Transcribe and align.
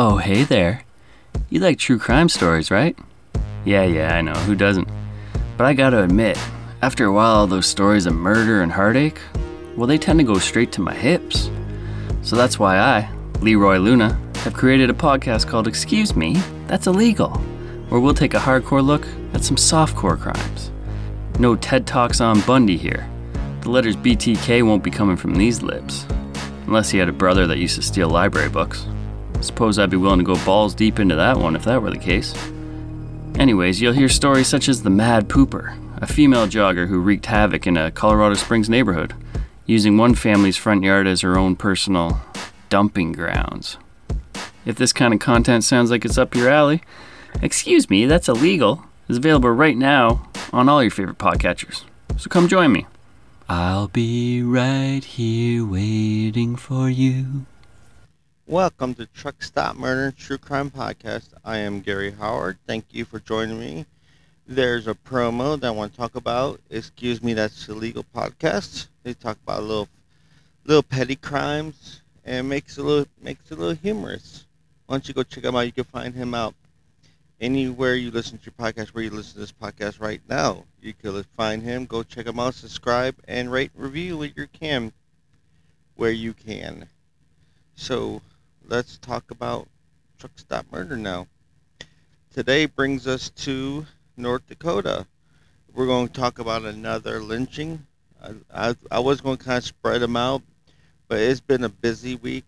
Oh, 0.00 0.18
hey 0.18 0.44
there. 0.44 0.84
You 1.50 1.58
like 1.58 1.76
true 1.76 1.98
crime 1.98 2.28
stories, 2.28 2.70
right? 2.70 2.96
Yeah, 3.64 3.82
yeah, 3.82 4.14
I 4.14 4.20
know, 4.20 4.32
who 4.32 4.54
doesn't? 4.54 4.86
But 5.56 5.64
I 5.64 5.74
gotta 5.74 6.04
admit, 6.04 6.38
after 6.82 7.06
a 7.06 7.12
while, 7.12 7.34
all 7.34 7.46
those 7.48 7.66
stories 7.66 8.06
of 8.06 8.14
murder 8.14 8.62
and 8.62 8.70
heartache, 8.70 9.18
well, 9.76 9.88
they 9.88 9.98
tend 9.98 10.20
to 10.20 10.24
go 10.24 10.38
straight 10.38 10.70
to 10.70 10.80
my 10.80 10.94
hips. 10.94 11.50
So 12.22 12.36
that's 12.36 12.60
why 12.60 12.78
I, 12.78 13.10
Leroy 13.40 13.78
Luna, 13.78 14.16
have 14.44 14.54
created 14.54 14.88
a 14.88 14.92
podcast 14.92 15.48
called 15.48 15.66
Excuse 15.66 16.14
Me, 16.14 16.36
That's 16.68 16.86
Illegal, 16.86 17.30
where 17.88 18.00
we'll 18.00 18.14
take 18.14 18.34
a 18.34 18.38
hardcore 18.38 18.86
look 18.86 19.04
at 19.34 19.42
some 19.42 19.56
softcore 19.56 20.16
crimes. 20.16 20.70
No 21.40 21.56
TED 21.56 21.88
Talks 21.88 22.20
on 22.20 22.40
Bundy 22.42 22.76
here. 22.76 23.10
The 23.62 23.70
letters 23.70 23.96
BTK 23.96 24.62
won't 24.62 24.84
be 24.84 24.92
coming 24.92 25.16
from 25.16 25.34
these 25.34 25.60
lips. 25.60 26.06
Unless 26.68 26.90
he 26.90 26.98
had 26.98 27.08
a 27.08 27.12
brother 27.12 27.48
that 27.48 27.58
used 27.58 27.74
to 27.74 27.82
steal 27.82 28.08
library 28.08 28.48
books. 28.48 28.86
Suppose 29.40 29.78
I'd 29.78 29.90
be 29.90 29.96
willing 29.96 30.18
to 30.18 30.24
go 30.24 30.36
balls 30.44 30.74
deep 30.74 30.98
into 30.98 31.16
that 31.16 31.38
one 31.38 31.56
if 31.56 31.64
that 31.64 31.80
were 31.82 31.90
the 31.90 31.98
case. 31.98 32.34
Anyways, 33.38 33.80
you'll 33.80 33.92
hear 33.92 34.08
stories 34.08 34.48
such 34.48 34.68
as 34.68 34.82
the 34.82 34.90
Mad 34.90 35.28
Pooper, 35.28 35.78
a 36.02 36.06
female 36.06 36.46
jogger 36.46 36.88
who 36.88 37.00
wreaked 37.00 37.26
havoc 37.26 37.66
in 37.66 37.76
a 37.76 37.90
Colorado 37.90 38.34
Springs 38.34 38.68
neighborhood, 38.68 39.14
using 39.64 39.96
one 39.96 40.14
family's 40.14 40.56
front 40.56 40.82
yard 40.82 41.06
as 41.06 41.20
her 41.20 41.38
own 41.38 41.54
personal 41.54 42.20
dumping 42.68 43.12
grounds. 43.12 43.76
If 44.66 44.76
this 44.76 44.92
kind 44.92 45.14
of 45.14 45.20
content 45.20 45.64
sounds 45.64 45.90
like 45.90 46.04
it's 46.04 46.18
up 46.18 46.34
your 46.34 46.48
alley, 46.48 46.82
excuse 47.40 47.88
me, 47.88 48.06
that's 48.06 48.28
illegal, 48.28 48.84
is 49.08 49.18
available 49.18 49.50
right 49.50 49.76
now 49.76 50.28
on 50.52 50.68
all 50.68 50.82
your 50.82 50.90
favorite 50.90 51.18
podcatchers. 51.18 51.84
So 52.16 52.28
come 52.28 52.48
join 52.48 52.72
me. 52.72 52.86
I'll 53.48 53.88
be 53.88 54.42
right 54.42 55.02
here 55.02 55.64
waiting 55.64 56.56
for 56.56 56.90
you. 56.90 57.46
Welcome 58.48 58.94
to 58.94 59.04
Truck 59.04 59.42
Stop 59.42 59.76
Murder 59.76 60.10
True 60.10 60.38
Crime 60.38 60.70
Podcast. 60.70 61.34
I 61.44 61.58
am 61.58 61.82
Gary 61.82 62.12
Howard. 62.12 62.56
Thank 62.66 62.86
you 62.92 63.04
for 63.04 63.20
joining 63.20 63.60
me. 63.60 63.84
There's 64.46 64.86
a 64.86 64.94
promo 64.94 65.60
that 65.60 65.66
I 65.66 65.70
want 65.70 65.92
to 65.92 65.98
talk 65.98 66.14
about. 66.14 66.58
Excuse 66.70 67.22
me, 67.22 67.34
that's 67.34 67.68
illegal 67.68 68.06
podcast. 68.16 68.88
They 69.02 69.12
talk 69.12 69.36
about 69.42 69.64
little, 69.64 69.86
little 70.64 70.82
petty 70.82 71.14
crimes 71.14 72.00
and 72.24 72.48
makes 72.48 72.78
a 72.78 72.82
little 72.82 73.06
makes 73.20 73.50
a 73.50 73.54
little 73.54 73.74
humorous. 73.74 74.46
Why 74.86 74.94
don't 74.94 75.06
you 75.06 75.12
go 75.12 75.24
check 75.24 75.44
him 75.44 75.54
out? 75.54 75.66
You 75.66 75.72
can 75.72 75.84
find 75.84 76.14
him 76.14 76.32
out 76.32 76.54
anywhere 77.42 77.96
you 77.96 78.10
listen 78.10 78.38
to 78.38 78.44
your 78.46 78.54
podcast, 78.58 78.94
where 78.94 79.04
you 79.04 79.10
listen 79.10 79.34
to 79.34 79.40
this 79.40 79.52
podcast 79.52 80.00
right 80.00 80.22
now. 80.26 80.64
You 80.80 80.94
can 80.94 81.22
find 81.36 81.62
him. 81.62 81.84
Go 81.84 82.02
check 82.02 82.26
him 82.26 82.40
out. 82.40 82.54
Subscribe 82.54 83.14
and 83.28 83.52
rate, 83.52 83.72
review 83.74 84.16
where 84.16 84.32
you 84.34 84.46
can, 84.46 84.94
where 85.96 86.12
you 86.12 86.32
can. 86.32 86.88
So 87.76 88.22
let's 88.68 88.98
talk 88.98 89.30
about 89.30 89.66
truck 90.18 90.32
stop 90.36 90.66
murder 90.70 90.96
now. 90.96 91.26
Today 92.30 92.66
brings 92.66 93.06
us 93.06 93.30
to 93.30 93.86
North 94.16 94.46
Dakota. 94.46 95.06
We're 95.72 95.86
going 95.86 96.08
to 96.08 96.12
talk 96.12 96.38
about 96.38 96.64
another 96.64 97.22
lynching. 97.22 97.86
I, 98.22 98.32
I, 98.52 98.74
I 98.90 98.98
was 98.98 99.22
going 99.22 99.38
to 99.38 99.44
kind 99.44 99.58
of 99.58 99.64
spread 99.64 100.02
them 100.02 100.16
out, 100.16 100.42
but 101.08 101.18
it's 101.18 101.40
been 101.40 101.64
a 101.64 101.68
busy 101.68 102.16
week, 102.16 102.44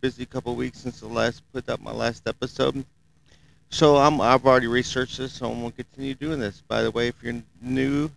busy 0.00 0.24
couple 0.24 0.56
weeks 0.56 0.78
since 0.80 1.00
the 1.00 1.08
last 1.08 1.42
put 1.52 1.68
up 1.68 1.80
my 1.80 1.92
last 1.92 2.26
episode. 2.26 2.84
So 3.68 3.98
I'm 3.98 4.20
I've 4.20 4.46
already 4.46 4.66
researched 4.66 5.18
this, 5.18 5.34
so 5.34 5.48
I'm 5.48 5.60
gonna 5.60 5.70
continue 5.70 6.14
doing 6.14 6.40
this. 6.40 6.60
By 6.66 6.82
the 6.82 6.90
way, 6.90 7.06
if 7.06 7.22
you're 7.22 7.40
new, 7.62 8.10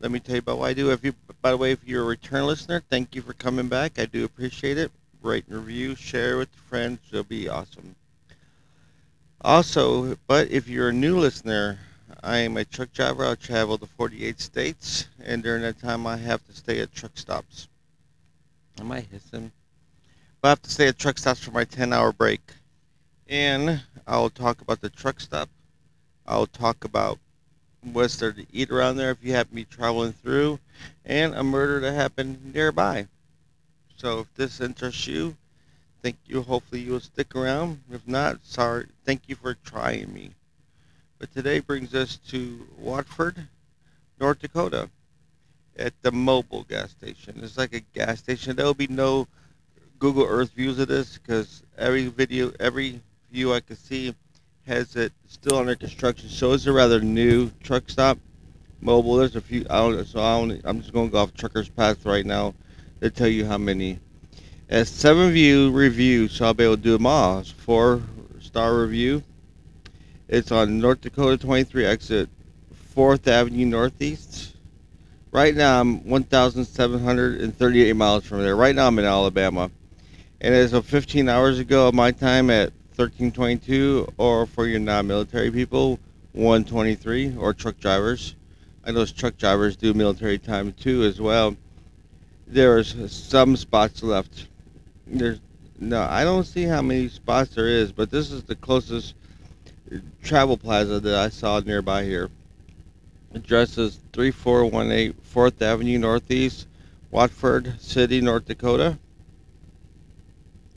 let 0.00 0.10
me 0.10 0.20
tell 0.20 0.34
you 0.34 0.40
about 0.40 0.58
what 0.58 0.68
I 0.68 0.74
do. 0.74 0.90
If 0.90 1.02
you, 1.02 1.14
by 1.40 1.52
the 1.52 1.56
way, 1.56 1.72
if 1.72 1.82
you're 1.86 2.02
a 2.02 2.06
return 2.06 2.44
listener, 2.46 2.82
thank 2.90 3.14
you 3.14 3.22
for 3.22 3.32
coming 3.32 3.68
back. 3.68 3.98
I 3.98 4.04
do 4.04 4.24
appreciate 4.24 4.76
it. 4.76 4.92
Rate 5.24 5.46
and 5.48 5.56
review, 5.56 5.94
share 5.94 6.36
with 6.36 6.50
your 6.54 6.62
friends. 6.68 7.00
It'll 7.10 7.24
be 7.24 7.48
awesome. 7.48 7.96
Also, 9.40 10.18
but 10.26 10.50
if 10.50 10.68
you're 10.68 10.90
a 10.90 10.92
new 10.92 11.18
listener, 11.18 11.78
I 12.22 12.38
am 12.38 12.58
a 12.58 12.64
truck 12.66 12.92
driver. 12.92 13.24
I 13.24 13.34
travel 13.34 13.78
to 13.78 13.86
48 13.86 14.38
states, 14.38 15.06
and 15.24 15.42
during 15.42 15.62
that 15.62 15.80
time, 15.80 16.06
I 16.06 16.18
have 16.18 16.46
to 16.46 16.52
stay 16.52 16.80
at 16.80 16.94
truck 16.94 17.12
stops. 17.14 17.68
I 18.78 18.82
might 18.82 19.06
hiss 19.06 19.30
him. 19.30 19.50
But 20.42 20.48
I 20.48 20.50
have 20.50 20.62
to 20.62 20.70
stay 20.70 20.88
at 20.88 20.98
truck 20.98 21.16
stops 21.16 21.42
for 21.42 21.52
my 21.52 21.64
10-hour 21.64 22.12
break. 22.12 22.42
And 23.26 23.82
I'll 24.06 24.28
talk 24.28 24.60
about 24.60 24.82
the 24.82 24.90
truck 24.90 25.20
stop. 25.20 25.48
I'll 26.26 26.46
talk 26.46 26.84
about 26.84 27.18
what's 27.80 28.16
there 28.16 28.32
to 28.32 28.46
eat 28.52 28.70
around 28.70 28.96
there 28.96 29.10
if 29.10 29.24
you 29.24 29.32
happen 29.32 29.50
to 29.50 29.54
be 29.56 29.64
traveling 29.64 30.12
through, 30.12 30.58
and 31.06 31.34
a 31.34 31.42
murder 31.42 31.80
that 31.80 31.94
happened 31.94 32.52
nearby. 32.54 33.06
So 34.04 34.18
if 34.18 34.34
this 34.34 34.60
interests 34.60 35.06
you, 35.06 35.34
thank 36.02 36.18
you. 36.26 36.42
Hopefully 36.42 36.82
you'll 36.82 37.00
stick 37.00 37.34
around. 37.34 37.80
If 37.90 38.06
not, 38.06 38.44
sorry. 38.44 38.88
Thank 39.06 39.22
you 39.28 39.34
for 39.34 39.54
trying 39.64 40.12
me. 40.12 40.32
But 41.18 41.32
today 41.32 41.60
brings 41.60 41.94
us 41.94 42.18
to 42.28 42.66
Watford, 42.76 43.48
North 44.20 44.40
Dakota, 44.40 44.90
at 45.78 45.94
the 46.02 46.10
Mobil 46.10 46.68
gas 46.68 46.90
station. 46.90 47.40
It's 47.42 47.56
like 47.56 47.72
a 47.72 47.80
gas 47.80 48.18
station. 48.18 48.54
There 48.54 48.66
will 48.66 48.74
be 48.74 48.88
no 48.88 49.26
Google 49.98 50.26
Earth 50.28 50.50
views 50.50 50.78
of 50.78 50.88
this 50.88 51.16
because 51.16 51.62
every 51.78 52.08
video, 52.08 52.52
every 52.60 53.00
view 53.32 53.54
I 53.54 53.60
can 53.60 53.76
see 53.76 54.14
has 54.66 54.96
it 54.96 55.14
still 55.28 55.56
under 55.56 55.76
construction. 55.76 56.28
So 56.28 56.52
it's 56.52 56.66
a 56.66 56.72
rather 56.74 57.00
new 57.00 57.50
truck 57.62 57.88
stop. 57.88 58.18
Mobil. 58.82 59.18
There's 59.18 59.36
a 59.36 59.40
few. 59.40 59.64
I 59.70 59.78
don't. 59.78 60.06
So 60.06 60.20
I 60.20 60.38
don't, 60.38 60.60
I'm 60.62 60.82
just 60.82 60.92
going 60.92 61.08
to 61.08 61.12
go 61.12 61.20
off 61.20 61.32
Truckers 61.32 61.70
Path 61.70 62.04
right 62.04 62.26
now 62.26 62.52
to 63.04 63.10
tell 63.10 63.28
you 63.28 63.44
how 63.44 63.58
many. 63.58 64.00
As 64.70 64.88
seven 64.88 65.30
view 65.30 65.70
review, 65.70 66.26
so 66.26 66.46
I'll 66.46 66.54
be 66.54 66.64
able 66.64 66.76
to 66.76 66.82
do 66.82 66.92
them 66.92 67.06
all. 67.06 67.40
It's 67.40 67.50
four 67.50 68.00
star 68.40 68.74
review. 68.78 69.22
It's 70.26 70.50
on 70.50 70.78
North 70.78 71.02
Dakota 71.02 71.36
23 71.36 71.84
exit 71.84 72.30
4th 72.96 73.26
Avenue 73.26 73.66
Northeast. 73.66 74.56
Right 75.32 75.54
now 75.54 75.80
I'm 75.80 76.02
1,738 76.08 77.92
miles 77.94 78.24
from 78.24 78.40
there. 78.40 78.56
Right 78.56 78.74
now 78.74 78.86
I'm 78.86 78.98
in 78.98 79.04
Alabama. 79.04 79.70
And 80.40 80.54
as 80.54 80.72
of 80.72 80.86
15 80.86 81.28
hours 81.28 81.58
ago 81.58 81.92
my 81.92 82.10
time 82.10 82.48
at 82.48 82.72
1322 82.96 84.14
or 84.16 84.46
for 84.46 84.66
your 84.66 84.78
non-military 84.80 85.50
people 85.50 85.98
123 86.32 87.36
or 87.36 87.52
truck 87.52 87.76
drivers 87.80 88.36
i 88.84 88.92
know 88.92 89.04
truck 89.04 89.36
drivers 89.36 89.76
do 89.76 89.92
military 89.94 90.38
time 90.38 90.72
too 90.74 91.02
as 91.02 91.20
well 91.20 91.56
there's 92.54 93.12
some 93.12 93.56
spots 93.56 94.00
left 94.00 94.46
there's 95.08 95.40
no 95.80 96.02
i 96.02 96.22
don't 96.22 96.44
see 96.44 96.62
how 96.62 96.80
many 96.80 97.08
spots 97.08 97.52
there 97.56 97.66
is 97.66 97.90
but 97.90 98.12
this 98.12 98.30
is 98.30 98.44
the 98.44 98.54
closest 98.54 99.14
travel 100.22 100.56
plaza 100.56 101.00
that 101.00 101.16
i 101.16 101.28
saw 101.28 101.58
nearby 101.58 102.04
here 102.04 102.30
address 103.34 103.76
is 103.76 103.98
3418 104.12 105.12
4th 105.34 105.60
avenue 105.62 105.98
northeast 105.98 106.68
watford 107.10 107.74
city 107.80 108.20
north 108.20 108.46
dakota 108.46 108.96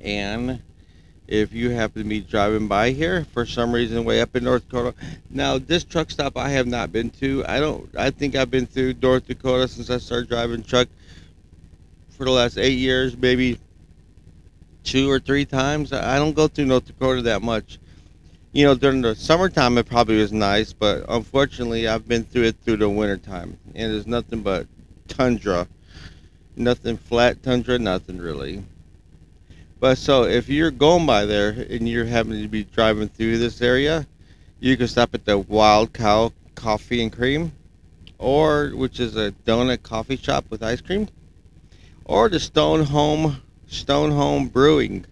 and 0.02 0.60
if 1.28 1.54
you 1.54 1.70
happen 1.70 2.02
to 2.02 2.10
be 2.10 2.22
driving 2.22 2.68
by 2.68 2.90
here 2.90 3.24
for 3.34 3.46
some 3.46 3.72
reason 3.72 4.04
way 4.06 4.22
up 4.22 4.34
in 4.34 4.46
North 4.46 4.64
Dakota. 4.70 4.96
Now, 5.30 5.58
this 5.58 5.84
truck 5.84 6.10
stop 6.10 6.38
I 6.38 6.48
have 6.52 6.68
not 6.68 6.94
been 6.94 7.10
to. 7.20 7.44
I 7.46 7.60
don't. 7.60 7.90
I 7.98 8.12
think 8.12 8.38
I've 8.38 8.50
been 8.50 8.66
through 8.66 8.94
North 9.02 9.28
Dakota 9.28 9.68
since 9.68 9.90
I 9.90 9.98
started 9.98 10.30
driving 10.30 10.64
truck 10.64 10.88
for 12.18 12.26
the 12.26 12.32
last 12.32 12.58
eight 12.58 12.80
years, 12.80 13.16
maybe 13.16 13.60
two 14.84 15.10
or 15.10 15.20
three 15.20 15.46
times. 15.46 15.94
I 15.94 16.18
don't 16.18 16.34
go 16.34 16.48
through 16.48 16.66
North 16.66 16.86
Dakota 16.86 17.22
that 17.24 17.44
much. 17.44 17.78
You 18.54 18.66
know, 18.66 18.74
during 18.74 19.02
the 19.02 19.16
summertime 19.16 19.78
it 19.78 19.86
probably 19.86 20.18
was 20.18 20.34
nice, 20.34 20.74
but 20.74 21.06
unfortunately 21.08 21.88
I've 21.88 22.08
been 22.08 22.24
through 22.24 22.44
it 22.44 22.56
through 22.64 22.78
the 22.78 22.90
wintertime, 22.90 23.58
and 23.76 23.94
there's 23.94 24.08
nothing 24.08 24.42
but 24.42 24.66
tundra, 25.08 25.68
nothing 26.56 26.98
flat 26.98 27.44
tundra, 27.44 27.78
nothing 27.78 28.18
really. 28.18 28.64
But 29.80 30.00
so 30.00 30.24
if 30.24 30.50
you're 30.50 30.72
going 30.72 31.06
by 31.06 31.25
there 31.25 31.50
and 31.70 31.88
you're 31.88 32.06
having 32.06 32.42
to 32.42 32.48
be 32.48 32.63
driving 32.63 33.10
through 33.10 33.38
this 33.38 33.62
area, 33.62 34.08
you 34.60 34.75
can 34.75 34.88
stop 34.88 35.13
at 35.13 35.25
the 35.25 35.38
Wild 35.38 35.94
Cow 35.94 36.34
Coffee 36.56 37.04
and 37.04 37.13
Cream, 37.13 37.52
or 38.18 38.70
which 38.70 39.00
is 39.00 39.16
a 39.16 39.31
donut 39.46 39.84
coffee 39.84 40.18
shop 40.18 40.46
with 40.50 40.63
ice 40.63 40.81
cream, 40.81 41.08
or 42.07 42.30
the 42.30 42.39
Stone 42.39 42.86
Home 42.86 43.42
Stone 43.68 44.12
Home 44.12 44.48
Brewing. 44.48 45.06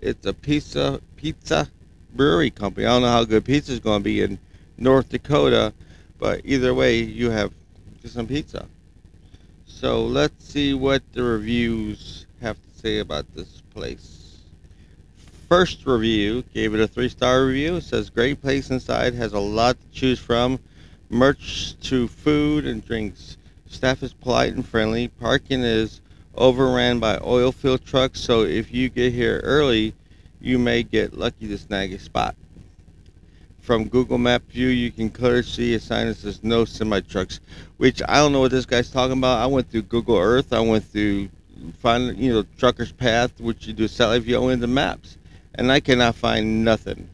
It's 0.00 0.24
a 0.24 0.32
pizza 0.32 1.00
pizza 1.16 1.68
brewery 2.14 2.50
company. 2.50 2.86
I 2.86 2.90
don't 2.90 3.02
know 3.02 3.08
how 3.08 3.24
good 3.24 3.44
pizza 3.44 3.72
is 3.72 3.80
going 3.80 4.00
to 4.00 4.04
be 4.04 4.22
in 4.22 4.38
North 4.78 5.08
Dakota, 5.08 5.74
but 6.18 6.40
either 6.44 6.72
way, 6.72 7.00
you 7.00 7.30
have 7.30 7.52
some 8.04 8.28
pizza. 8.28 8.66
So 9.66 10.04
let's 10.04 10.44
see 10.44 10.74
what 10.74 11.02
the 11.12 11.22
reviews 11.22 12.26
have 12.40 12.56
to 12.56 12.80
say 12.80 13.00
about 13.00 13.26
this 13.34 13.60
place. 13.74 14.38
First 15.48 15.86
review 15.86 16.44
gave 16.54 16.72
it 16.72 16.80
a 16.80 16.86
three 16.86 17.08
star 17.08 17.44
review. 17.44 17.76
It 17.76 17.82
says 17.82 18.10
great 18.10 18.40
place 18.40 18.70
inside, 18.70 19.14
has 19.14 19.32
a 19.32 19.40
lot 19.40 19.76
to 19.80 19.98
choose 19.98 20.20
from, 20.20 20.60
merch 21.10 21.78
to 21.80 22.06
food 22.06 22.64
and 22.64 22.84
drinks. 22.84 23.36
Staff 23.66 24.02
is 24.04 24.12
polite 24.12 24.54
and 24.54 24.66
friendly. 24.66 25.08
Parking 25.08 25.62
is 25.62 26.00
overran 26.38 26.98
by 26.98 27.18
oil 27.22 27.52
field 27.52 27.84
trucks, 27.84 28.20
so 28.20 28.42
if 28.42 28.72
you 28.72 28.88
get 28.88 29.12
here 29.12 29.40
early, 29.44 29.94
you 30.40 30.58
may 30.58 30.82
get 30.82 31.18
lucky 31.18 31.48
to 31.48 31.58
snag 31.58 31.92
a 31.92 31.98
spot. 31.98 32.34
From 33.60 33.88
Google 33.88 34.16
Map 34.16 34.42
view, 34.50 34.68
you 34.68 34.90
can 34.90 35.10
clearly 35.10 35.42
see 35.42 35.74
a 35.74 35.80
sign 35.80 36.06
that 36.06 36.16
says 36.16 36.42
no 36.42 36.64
semi 36.64 37.00
trucks, 37.00 37.40
which 37.76 38.00
I 38.08 38.16
don't 38.16 38.32
know 38.32 38.40
what 38.40 38.50
this 38.50 38.64
guy's 38.64 38.90
talking 38.90 39.18
about. 39.18 39.42
I 39.42 39.46
went 39.46 39.70
through 39.70 39.82
Google 39.82 40.16
Earth, 40.16 40.52
I 40.52 40.60
went 40.60 40.84
through 40.84 41.28
find 41.80 42.16
you 42.16 42.32
know 42.32 42.44
trucker's 42.56 42.92
path, 42.92 43.38
which 43.40 43.66
you 43.66 43.72
do 43.72 43.88
satellite 43.88 44.22
view 44.22 44.48
in 44.48 44.60
the 44.60 44.66
maps, 44.66 45.16
and 45.54 45.70
I 45.70 45.80
cannot 45.80 46.14
find 46.14 46.64
nothing. 46.64 47.08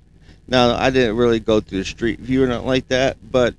Now 0.47 0.75
I 0.77 0.91
didn't 0.91 1.17
really 1.17 1.41
go 1.41 1.61
through 1.61 1.79
the 1.79 1.85
street 1.85 2.20
view 2.20 2.44
or 2.44 2.47
nothing 2.47 2.67
like 2.67 2.88
that, 2.88 3.17
but 3.31 3.55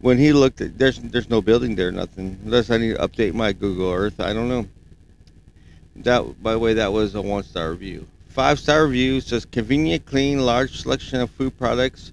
when 0.00 0.18
he 0.18 0.32
looked 0.32 0.60
at 0.60 0.78
there's 0.78 0.98
there's 0.98 1.30
no 1.30 1.42
building 1.42 1.74
there, 1.74 1.92
nothing. 1.92 2.38
Unless 2.44 2.70
I 2.70 2.78
need 2.78 2.96
to 2.96 3.06
update 3.06 3.34
my 3.34 3.52
Google 3.52 3.92
Earth, 3.92 4.20
I 4.20 4.32
don't 4.32 4.48
know. 4.48 4.66
That 6.02 6.42
by 6.42 6.52
the 6.52 6.58
way, 6.58 6.74
that 6.74 6.92
was 6.92 7.14
a 7.14 7.22
one 7.22 7.42
star 7.42 7.70
review. 7.70 8.06
Five 8.28 8.58
star 8.58 8.86
review 8.86 9.20
says 9.20 9.44
convenient, 9.44 10.04
clean, 10.04 10.44
large 10.44 10.82
selection 10.82 11.20
of 11.20 11.30
food 11.30 11.56
products. 11.58 12.12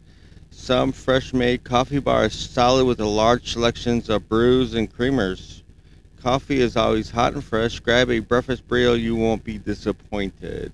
Some 0.51 0.91
fresh 0.91 1.33
made 1.33 1.63
coffee 1.63 1.99
bar 1.99 2.25
is 2.25 2.33
solid 2.33 2.85
with 2.85 2.99
a 2.99 3.05
large 3.05 3.51
selections 3.51 4.09
of 4.09 4.29
brews 4.29 4.73
and 4.73 4.91
creamers. 4.91 5.61
Coffee 6.21 6.61
is 6.61 6.77
always 6.77 7.09
hot 7.09 7.33
and 7.33 7.43
fresh. 7.43 7.79
Grab 7.79 8.09
a 8.09 8.19
breakfast 8.19 8.65
burrito, 8.67 8.97
you 8.97 9.15
won't 9.15 9.43
be 9.43 9.57
disappointed. 9.57 10.71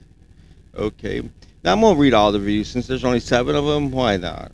Okay. 0.76 1.28
Now 1.64 1.74
I'm 1.74 1.82
gonna 1.82 2.00
read 2.00 2.14
all 2.14 2.32
the 2.32 2.40
reviews 2.40 2.68
since 2.68 2.86
there's 2.86 3.04
only 3.04 3.20
seven 3.20 3.56
of 3.56 3.66
them. 3.66 3.90
Why 3.90 4.18
not? 4.18 4.52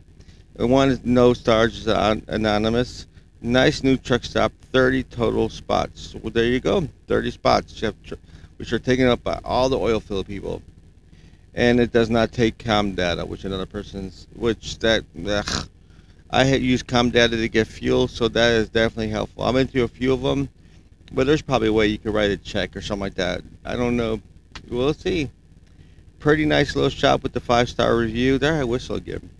One 0.56 0.88
is 0.88 1.04
no 1.04 1.34
stars, 1.34 1.86
uh, 1.86 2.16
anonymous. 2.28 3.06
Nice 3.42 3.82
new 3.82 3.98
truck 3.98 4.24
stop. 4.24 4.52
30 4.72 5.02
total 5.04 5.50
spots. 5.50 6.14
Well, 6.14 6.30
there 6.30 6.46
you 6.46 6.60
go. 6.60 6.88
30 7.08 7.30
spots, 7.30 7.82
which 8.56 8.72
are 8.72 8.78
taken 8.78 9.06
up 9.06 9.22
by 9.22 9.38
all 9.44 9.68
the 9.68 9.78
oil 9.78 10.00
field 10.00 10.26
people. 10.26 10.62
And 11.54 11.80
it 11.80 11.92
does 11.92 12.10
not 12.10 12.32
take 12.32 12.58
Comdata, 12.58 13.26
which 13.26 13.44
another 13.44 13.66
person's, 13.66 14.26
which 14.34 14.78
that, 14.80 15.04
ugh. 15.26 15.68
I 16.30 16.44
had 16.44 16.60
used 16.60 16.86
Comdata 16.86 17.30
to 17.30 17.48
get 17.48 17.66
fuel, 17.66 18.08
so 18.08 18.28
that 18.28 18.52
is 18.52 18.68
definitely 18.68 19.08
helpful. 19.08 19.44
I'm 19.44 19.56
into 19.56 19.84
a 19.84 19.88
few 19.88 20.12
of 20.12 20.22
them, 20.22 20.48
but 21.12 21.26
there's 21.26 21.42
probably 21.42 21.68
a 21.68 21.72
way 21.72 21.86
you 21.86 21.98
could 21.98 22.12
write 22.12 22.30
a 22.30 22.36
check 22.36 22.76
or 22.76 22.80
something 22.80 23.00
like 23.00 23.14
that. 23.14 23.42
I 23.64 23.76
don't 23.76 23.96
know. 23.96 24.20
We'll 24.68 24.92
see. 24.92 25.30
Pretty 26.18 26.44
nice 26.44 26.74
little 26.74 26.90
shop 26.90 27.22
with 27.22 27.32
the 27.32 27.40
five 27.40 27.68
star 27.68 27.96
review. 27.96 28.38
There, 28.38 28.54
I 28.54 28.64
whistle 28.64 28.96
again. 28.96 29.30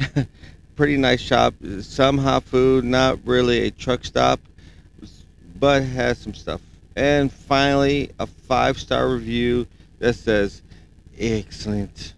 Pretty 0.76 0.96
nice 0.96 1.20
shop. 1.20 1.54
Some 1.80 2.18
hot 2.18 2.42
food, 2.42 2.84
not 2.84 3.18
really 3.24 3.60
a 3.66 3.70
truck 3.70 4.04
stop, 4.04 4.40
but 5.58 5.84
has 5.84 6.18
some 6.18 6.34
stuff. 6.34 6.60
And 6.96 7.30
finally, 7.30 8.10
a 8.18 8.26
five 8.26 8.78
star 8.78 9.08
review 9.08 9.66
that 9.98 10.14
says, 10.14 10.62
excellent. 11.18 12.14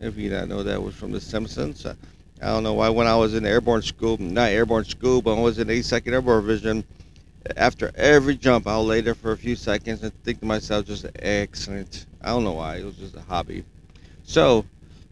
If 0.00 0.16
you 0.16 0.28
don't 0.28 0.48
know 0.48 0.62
that 0.64 0.82
was 0.82 0.94
from 0.94 1.12
The 1.12 1.20
Simpsons. 1.20 1.86
Uh, 1.86 1.94
I 2.42 2.46
don't 2.46 2.62
know 2.62 2.74
why 2.74 2.88
when 2.88 3.06
I 3.06 3.16
was 3.16 3.34
in 3.34 3.46
airborne 3.46 3.82
school, 3.82 4.16
not 4.18 4.50
airborne 4.50 4.84
school, 4.84 5.22
but 5.22 5.36
I 5.36 5.40
was 5.40 5.58
in 5.58 5.68
82nd 5.68 6.12
Airborne 6.12 6.42
Division, 6.42 6.84
after 7.56 7.90
every 7.94 8.36
jump, 8.36 8.66
I'll 8.66 8.84
lay 8.84 9.00
there 9.00 9.14
for 9.14 9.32
a 9.32 9.36
few 9.36 9.56
seconds 9.56 10.02
and 10.02 10.12
think 10.22 10.40
to 10.40 10.46
myself, 10.46 10.86
just 10.86 11.06
excellent. 11.20 12.06
I 12.20 12.28
don't 12.28 12.44
know 12.44 12.52
why. 12.52 12.76
It 12.76 12.84
was 12.84 12.96
just 12.96 13.16
a 13.16 13.20
hobby. 13.20 13.64
So, 14.24 14.64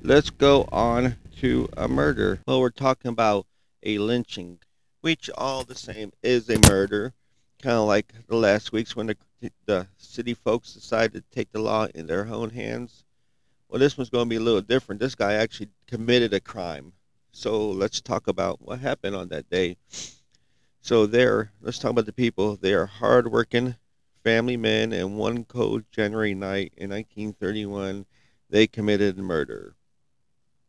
let's 0.03 0.31
go 0.31 0.69
on 0.71 1.17
to 1.41 1.69
a 1.77 1.89
murder. 1.89 2.41
Well, 2.47 2.61
we're 2.61 2.71
talking 2.71 3.09
about 3.09 3.47
a 3.83 3.99
lynching, 3.99 4.59
which 5.01 5.31
all 5.37 5.65
the 5.65 5.75
same 5.75 6.13
is 6.23 6.49
a 6.51 6.59
murder. 6.69 7.15
Kind 7.63 7.77
of 7.77 7.87
like 7.87 8.13
the 8.27 8.37
last 8.37 8.73
weeks 8.73 8.95
when 8.95 9.07
the, 9.07 9.17
the 9.65 9.87
city 9.97 10.35
folks 10.35 10.75
decided 10.75 11.15
to 11.15 11.35
take 11.35 11.51
the 11.53 11.61
law 11.61 11.87
in 11.95 12.07
their 12.07 12.27
own 12.27 12.51
hands. 12.51 13.05
Well, 13.69 13.81
this 13.81 13.97
one's 13.97 14.11
going 14.11 14.27
to 14.27 14.31
be 14.31 14.37
a 14.37 14.41
little 14.41 14.61
different. 14.61 15.01
This 15.01 15.15
guy 15.15 15.35
actually 15.35 15.71
committed 15.87 16.33
a 16.35 16.41
crime. 16.41 16.93
So 17.33 17.71
let's 17.71 18.01
talk 18.01 18.29
about 18.29 18.61
what 18.63 18.79
happened 18.79 19.17
on 19.17 19.29
that 19.29 19.51
day. 19.51 19.77
So 20.81 21.07
there, 21.07 21.53
let's 21.61 21.79
talk 21.79 21.91
about 21.91 22.07
the 22.07 22.13
people. 22.13 22.57
They 22.57 22.75
are 22.75 22.87
hardworking 22.87 23.77
family 24.23 24.57
men, 24.57 24.93
and 24.93 25.17
one 25.17 25.45
cold 25.45 25.85
January 25.93 26.35
night 26.35 26.73
in 26.77 26.91
1931, 26.91 28.07
they 28.51 28.67
committed 28.67 29.17
murder. 29.17 29.77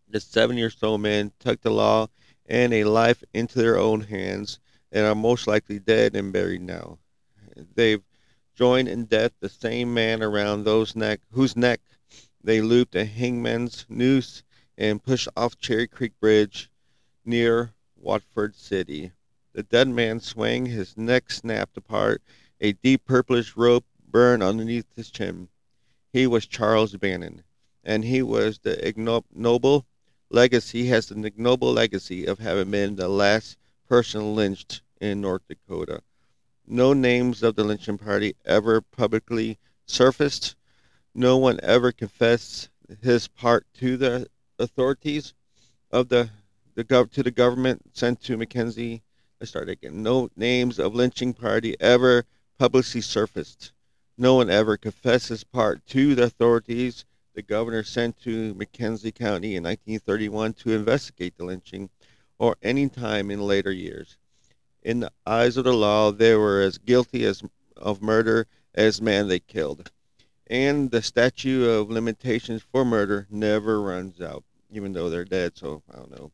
The 0.07 0.19
seven 0.19 0.57
year 0.57 0.71
old 0.81 1.01
men 1.01 1.31
took 1.39 1.61
the 1.61 1.71
law 1.71 2.07
and 2.45 2.73
a 2.73 2.83
life 2.83 3.23
into 3.33 3.59
their 3.59 3.77
own 3.77 4.01
hands 4.01 4.59
and 4.91 5.05
are 5.05 5.15
most 5.15 5.47
likely 5.47 5.79
dead 5.79 6.15
and 6.15 6.31
buried 6.31 6.61
now. 6.61 6.97
They've 7.75 8.03
joined 8.55 8.87
in 8.87 9.05
death 9.05 9.33
the 9.39 9.49
same 9.49 9.93
man 9.93 10.23
around 10.23 10.63
those 10.63 10.95
neck 10.95 11.21
whose 11.31 11.55
neck 11.55 11.81
they 12.43 12.61
looped 12.61 12.95
a 12.95 13.05
hangman's 13.05 13.85
noose 13.89 14.43
and 14.77 15.03
pushed 15.03 15.27
off 15.35 15.57
Cherry 15.57 15.87
Creek 15.87 16.13
Bridge 16.19 16.71
near 17.25 17.73
Watford 17.97 18.55
City. 18.55 19.11
The 19.53 19.63
dead 19.63 19.89
man 19.89 20.19
swung, 20.19 20.67
his 20.67 20.95
neck 20.95 21.31
snapped 21.31 21.77
apart, 21.77 22.21
a 22.61 22.73
deep 22.73 23.05
purplish 23.05 23.57
rope 23.57 23.85
burned 24.07 24.43
underneath 24.43 24.85
his 24.95 25.11
chin. 25.11 25.49
He 26.13 26.25
was 26.27 26.45
Charles 26.45 26.95
Bannon, 26.95 27.43
and 27.83 28.05
he 28.05 28.21
was 28.21 28.59
the 28.59 28.87
ignoble 28.87 29.85
legacy 30.29 30.85
has 30.87 31.07
the 31.07 31.25
ignoble 31.25 31.73
legacy 31.73 32.25
of 32.25 32.39
having 32.39 32.71
been 32.71 32.95
the 32.95 33.09
last 33.09 33.57
person 33.87 34.35
lynched 34.35 34.81
in 34.99 35.21
North 35.21 35.41
Dakota. 35.47 36.01
No 36.65 36.93
names 36.93 37.43
of 37.43 37.55
the 37.55 37.63
lynching 37.63 37.97
party 37.97 38.35
ever 38.45 38.81
publicly 38.81 39.57
surfaced. 39.85 40.55
No 41.15 41.37
one 41.37 41.59
ever 41.63 41.91
confessed 41.91 42.69
his 43.01 43.27
part 43.27 43.65
to 43.75 43.97
the 43.97 44.27
authorities 44.59 45.33
of 45.91 46.09
the, 46.09 46.29
the 46.75 46.83
gov- 46.83 47.11
to 47.11 47.23
the 47.23 47.31
government 47.31 47.81
sent 47.93 48.21
to 48.23 48.37
McKenzie. 48.37 49.01
I 49.41 49.45
started 49.45 49.71
again. 49.71 50.03
No 50.03 50.29
names 50.35 50.79
of 50.79 50.93
lynching 50.93 51.33
party 51.33 51.75
ever 51.79 52.25
publicly 52.59 53.01
surfaced. 53.01 53.71
No 54.17 54.35
one 54.35 54.49
ever 54.49 54.77
confessed 54.77 55.29
his 55.29 55.43
part 55.43 55.85
to 55.87 56.15
the 56.15 56.23
authorities 56.23 57.05
the 57.37 57.43
governor 57.43 57.83
sent 57.83 58.19
to 58.23 58.55
McKenzie 58.55 59.13
County 59.13 59.55
in 59.55 59.63
1931 59.63 60.53
to 60.53 60.71
investigate 60.71 61.37
the 61.37 61.45
lynching 61.45 61.87
or 62.39 62.55
any 62.61 62.89
time 62.89 63.31
in 63.31 63.41
later 63.41 63.71
years. 63.71 64.17
In 64.83 64.99
the 65.01 65.11
eyes 65.25 65.57
of 65.57 65.63
the 65.63 65.73
law, 65.73 66.11
they 66.11 66.35
were 66.35 66.61
as 66.61 66.77
guilty 66.77 67.25
as 67.25 67.43
of 67.75 68.01
murder 68.01 68.47
as 68.73 69.01
man 69.01 69.27
they 69.27 69.39
killed. 69.39 69.91
And 70.49 70.91
the 70.91 71.01
statute 71.01 71.67
of 71.67 71.89
limitations 71.89 72.63
for 72.71 72.85
murder 72.85 73.27
never 73.29 73.81
runs 73.81 74.21
out, 74.21 74.43
even 74.71 74.93
though 74.93 75.09
they're 75.09 75.25
dead, 75.25 75.57
so 75.57 75.83
I 75.91 75.97
don't 75.97 76.11
know. 76.11 76.31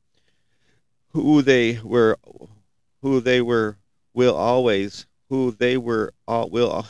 Who 1.10 1.41
they 1.41 1.79
were 1.83 2.17
who 3.01 3.19
they 3.19 3.41
were 3.41 3.77
will 4.13 4.36
always 4.36 5.07
who 5.29 5.51
they 5.51 5.77
were 5.77 6.13
all 6.27 6.50
will 6.50 6.86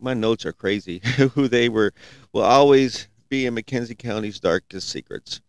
my 0.00 0.14
notes 0.14 0.46
are 0.46 0.52
crazy. 0.52 0.98
who 1.34 1.48
they 1.48 1.68
were 1.68 1.92
will 2.32 2.42
always 2.42 3.08
be 3.28 3.46
in 3.46 3.54
McKenzie 3.54 3.98
County's 3.98 4.40
darkest 4.40 4.88
secrets. 4.88 5.40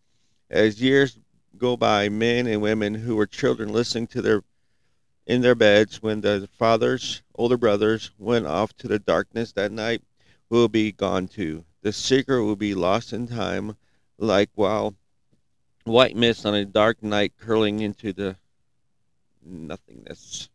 As 0.50 0.80
years 0.80 1.18
go 1.62 1.76
by, 1.76 2.08
men 2.08 2.48
and 2.48 2.60
women 2.60 2.92
who 2.92 3.14
were 3.14 3.24
children 3.24 3.72
listening 3.72 4.08
to 4.08 4.20
their 4.20 4.42
in 5.28 5.42
their 5.42 5.54
beds 5.54 6.02
when 6.02 6.20
the 6.20 6.48
fathers, 6.58 7.22
older 7.36 7.56
brothers, 7.56 8.10
went 8.18 8.44
off 8.44 8.76
to 8.76 8.88
the 8.88 8.98
darkness 8.98 9.52
that 9.52 9.70
night 9.70 10.02
will 10.50 10.66
be 10.66 10.90
gone 10.90 11.28
too. 11.28 11.64
The 11.82 11.92
secret 11.92 12.42
will 12.42 12.56
be 12.56 12.74
lost 12.74 13.12
in 13.12 13.28
time, 13.28 13.76
like 14.18 14.50
while 14.56 14.96
white 15.84 16.16
mist 16.16 16.44
on 16.44 16.56
a 16.56 16.64
dark 16.64 17.00
night 17.00 17.34
curling 17.38 17.78
into 17.78 18.12
the 18.12 18.34
nothingness. 19.44 20.48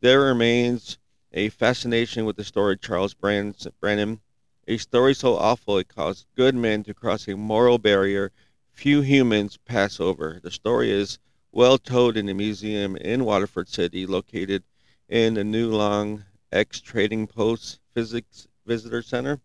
There 0.00 0.22
remains 0.22 0.98
a 1.32 1.50
fascination 1.50 2.24
with 2.24 2.34
the 2.34 2.42
story 2.42 2.74
of 2.74 2.80
Charles 2.80 3.14
Bannon, 3.14 4.20
a 4.66 4.76
story 4.76 5.14
so 5.14 5.36
awful 5.36 5.78
it 5.78 5.86
caused 5.86 6.26
good 6.34 6.56
men 6.56 6.82
to 6.82 6.94
cross 6.94 7.28
a 7.28 7.36
moral 7.36 7.78
barrier 7.78 8.32
few 8.76 9.00
humans 9.00 9.56
pass 9.56 9.98
over. 9.98 10.38
The 10.42 10.50
story 10.50 10.90
is 10.90 11.18
well 11.50 11.78
told 11.78 12.14
in 12.14 12.28
a 12.28 12.34
museum 12.34 12.94
in 12.96 13.24
Waterford 13.24 13.70
City, 13.70 14.06
located 14.06 14.62
in 15.08 15.34
the 15.34 15.44
New 15.44 15.70
Long 15.70 16.24
X 16.52 16.82
Trading 16.82 17.26
Post 17.26 17.80
Physics 17.94 18.46
Visitor 18.66 19.00
Center. 19.00 19.40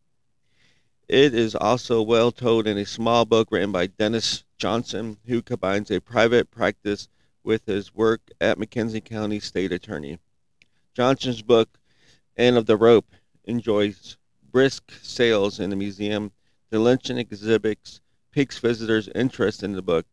It 1.08 1.34
is 1.34 1.56
also 1.56 2.02
well 2.02 2.34
told 2.34 2.68
in 2.68 2.78
a 2.78 2.86
small 2.86 3.24
book 3.24 3.48
written 3.52 3.72
by 3.72 3.88
Dennis 3.88 4.44
Johnson, 4.58 5.18
who 5.26 5.42
combines 5.42 5.90
a 5.90 6.02
private 6.02 6.52
practice 6.52 7.08
with 7.42 7.66
his 7.66 7.96
work 7.96 8.22
at 8.42 8.58
McKenzie 8.58 9.04
County 9.04 9.40
State 9.40 9.72
Attorney. 9.72 10.20
Johnson's 10.94 11.42
book 11.42 11.80
End 12.36 12.58
of 12.58 12.66
the 12.66 12.78
Rope 12.78 13.14
enjoys 13.46 14.18
brisk 14.52 14.92
sales 15.02 15.58
in 15.58 15.70
the 15.70 15.76
museum. 15.78 16.34
The 16.70 16.80
lynching 16.80 17.18
exhibits 17.18 18.02
piques 18.32 18.58
visitors' 18.58 19.10
interest 19.14 19.62
in 19.62 19.74
the 19.74 19.82
book. 19.82 20.06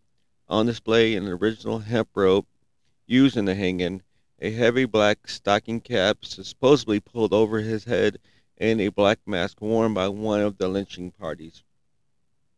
On 0.49 0.67
display 0.67 1.15
an 1.15 1.29
original 1.29 1.81
hemp 1.81 2.09
rope 2.15 2.47
used 3.07 3.37
in 3.37 3.45
the 3.45 3.55
hanging, 3.55 4.03
a 4.41 4.51
heavy 4.51 4.85
black 4.85 5.29
stocking 5.29 5.81
cap 5.81 6.25
supposedly 6.25 7.01
pulled 7.01 7.33
over 7.33 7.61
his 7.61 7.85
head, 7.85 8.19
and 8.57 8.81
a 8.81 8.89
black 8.89 9.19
mask 9.27 9.61
worn 9.61 9.95
by 9.95 10.09
one 10.09 10.41
of 10.41 10.59
the 10.59 10.69
lynching 10.69 11.13
parties. 11.13 11.63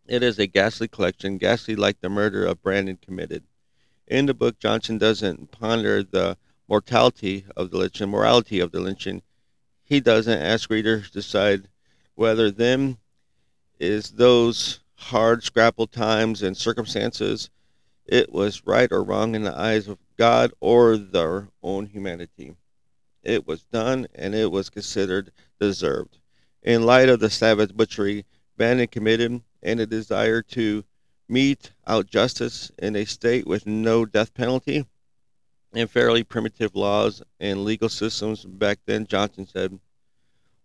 It 0.06 0.22
is 0.22 0.38
a 0.38 0.46
ghastly 0.46 0.88
collection, 0.88 1.38
ghastly 1.38 1.76
like 1.76 2.00
the 2.00 2.08
murder 2.08 2.44
of 2.44 2.62
Bannon 2.62 2.98
committed. 3.00 3.44
In 4.06 4.26
the 4.26 4.34
book, 4.34 4.58
Johnson 4.58 4.98
doesn't 4.98 5.52
ponder 5.52 6.02
the 6.02 6.36
mortality 6.68 7.44
of 7.56 7.70
the 7.70 7.78
lynching, 7.78 8.10
morality 8.10 8.60
of 8.60 8.72
the 8.72 8.80
lynching. 8.80 9.22
He 9.84 10.00
doesn't 10.00 10.40
ask 10.40 10.70
readers 10.70 11.06
to 11.06 11.12
decide 11.12 11.68
whether 12.14 12.50
them 12.50 12.98
is 13.78 14.12
those 14.12 14.80
hard 15.00 15.42
scrapple 15.42 15.86
times 15.86 16.42
and 16.42 16.56
circumstances 16.56 17.50
it 18.06 18.32
was 18.32 18.66
right 18.66 18.90
or 18.92 19.02
wrong 19.02 19.34
in 19.34 19.44
the 19.44 19.58
eyes 19.58 19.88
of 19.88 19.98
God 20.16 20.52
or 20.60 20.96
their 20.96 21.48
own 21.62 21.86
humanity. 21.86 22.56
It 23.22 23.46
was 23.46 23.64
done 23.64 24.08
and 24.14 24.34
it 24.34 24.50
was 24.50 24.68
considered 24.68 25.32
deserved. 25.58 26.18
In 26.62 26.84
light 26.84 27.08
of 27.08 27.20
the 27.20 27.30
savage 27.30 27.76
butchery 27.76 28.26
Bannon 28.56 28.88
committed 28.88 29.42
and 29.62 29.80
a 29.80 29.86
desire 29.86 30.42
to 30.42 30.84
mete 31.28 31.72
out 31.86 32.06
justice 32.06 32.70
in 32.78 32.96
a 32.96 33.04
state 33.04 33.46
with 33.46 33.66
no 33.66 34.04
death 34.04 34.34
penalty 34.34 34.86
and 35.72 35.90
fairly 35.90 36.24
primitive 36.24 36.74
laws 36.74 37.22
and 37.38 37.64
legal 37.64 37.88
systems 37.88 38.44
back 38.44 38.80
then, 38.86 39.06
Johnson 39.06 39.46
said, 39.46 39.78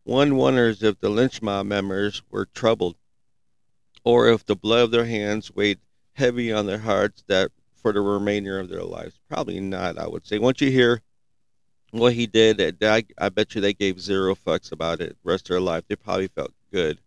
one 0.03 0.35
wonders 0.35 0.83
if 0.83 0.99
the 0.99 1.09
lynch 1.09 1.41
mob 1.41 1.65
members 1.67 2.21
were 2.29 2.45
troubled 2.45 2.95
or 4.05 4.29
if 4.29 4.45
the 4.45 4.55
blood 4.55 4.83
of 4.83 4.91
their 4.91 5.05
hands 5.05 5.53
weighed 5.53 5.79
heavy 6.13 6.53
on 6.53 6.67
their 6.67 6.79
hearts 6.79 7.23
that 7.27 7.51
for 7.75 7.91
the 7.91 7.99
remainder 8.01 8.59
of 8.59 8.69
their 8.69 8.83
lives. 8.83 9.19
Probably 9.29 9.59
not, 9.59 9.97
I 9.97 10.07
would 10.07 10.25
say. 10.25 10.39
Once 10.39 10.61
you 10.61 10.71
hear 10.71 11.01
what 11.91 12.13
he 12.13 12.27
did, 12.27 12.77
I, 12.81 13.03
I 13.17 13.29
bet 13.29 13.53
you 13.53 13.61
they 13.61 13.73
gave 13.73 13.99
zero 13.99 14.35
fucks 14.35 14.71
about 14.71 15.01
it 15.01 15.17
the 15.23 15.29
rest 15.29 15.49
of 15.49 15.53
their 15.53 15.61
life. 15.61 15.83
They 15.87 15.95
probably 15.95 16.27
felt 16.27 16.53
good. 16.71 16.99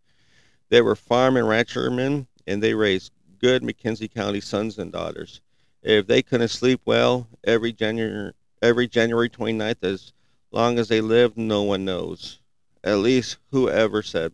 They 0.69 0.83
were 0.83 0.97
farm 0.97 1.37
and 1.37 1.47
ranchermen, 1.47 2.27
and 2.47 2.63
they 2.63 2.75
raised 2.75 3.13
good 3.39 3.63
McKenzie 3.63 4.13
County 4.13 4.41
sons 4.41 4.79
and 4.79 4.93
daughters. 4.93 5.41
If 5.83 6.07
they 6.07 6.23
couldn't 6.23 6.49
sleep 6.49 6.81
well 6.85 7.29
every 7.45 7.73
January, 7.73 8.33
every 8.61 8.89
January 8.89 9.31
29th, 9.31 9.83
as 9.83 10.13
long 10.51 10.79
as 10.79 10.89
they 10.89 11.01
lived, 11.01 11.37
no 11.37 11.63
one 11.63 11.85
knows. 11.85 12.41
At 12.83 12.99
least 12.99 13.39
whoever 13.51 14.03
said. 14.03 14.33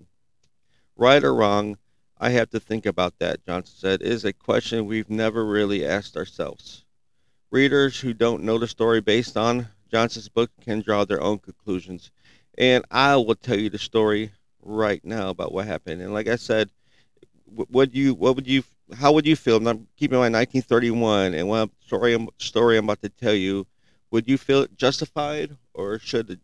Right 0.97 1.23
or 1.23 1.35
wrong, 1.35 1.79
I 2.25 2.31
have 2.31 2.49
to 2.53 2.59
think 2.59 2.87
about 2.87 3.19
that, 3.19 3.45
Johnson 3.45 3.75
said, 3.77 4.01
is 4.01 4.25
a 4.25 4.33
question 4.33 4.87
we've 4.87 5.11
never 5.11 5.45
really 5.45 5.85
asked 5.85 6.17
ourselves. 6.17 6.87
Readers 7.51 8.01
who 8.01 8.15
don't 8.15 8.45
know 8.45 8.57
the 8.57 8.67
story 8.67 9.03
based 9.03 9.37
on 9.37 9.69
Johnson's 9.91 10.31
book 10.31 10.51
can 10.63 10.81
draw 10.81 11.05
their 11.05 11.21
own 11.21 11.39
conclusions. 11.39 12.11
And 12.57 12.83
I 12.91 13.17
will 13.17 13.35
tell 13.35 13.59
you 13.59 13.69
the 13.69 13.77
story 13.77 14.33
right 14.63 15.05
now 15.05 15.29
about 15.29 15.53
what 15.53 15.67
happened. 15.67 16.01
And 16.01 16.15
like 16.15 16.27
I 16.27 16.37
said, 16.37 16.71
would 17.47 17.95
you, 17.95 18.15
what 18.15 18.37
would 18.37 18.47
you, 18.47 18.65
how 18.97 19.13
would 19.13 19.27
you 19.27 19.37
feel? 19.37 19.61
Now, 19.61 19.79
keep 19.99 20.11
in 20.11 20.19
mind 20.19 20.33
1931 20.33 21.35
and 21.35 21.47
what 21.47 21.69
story, 21.85 22.27
story 22.39 22.79
I'm 22.79 22.87
about 22.87 23.03
to 23.03 23.11
tell 23.11 23.35
you. 23.35 23.67
Would 24.13 24.27
you 24.27 24.39
feel 24.39 24.67
justified, 24.79 25.59
or 25.75 25.99
should 25.99 26.41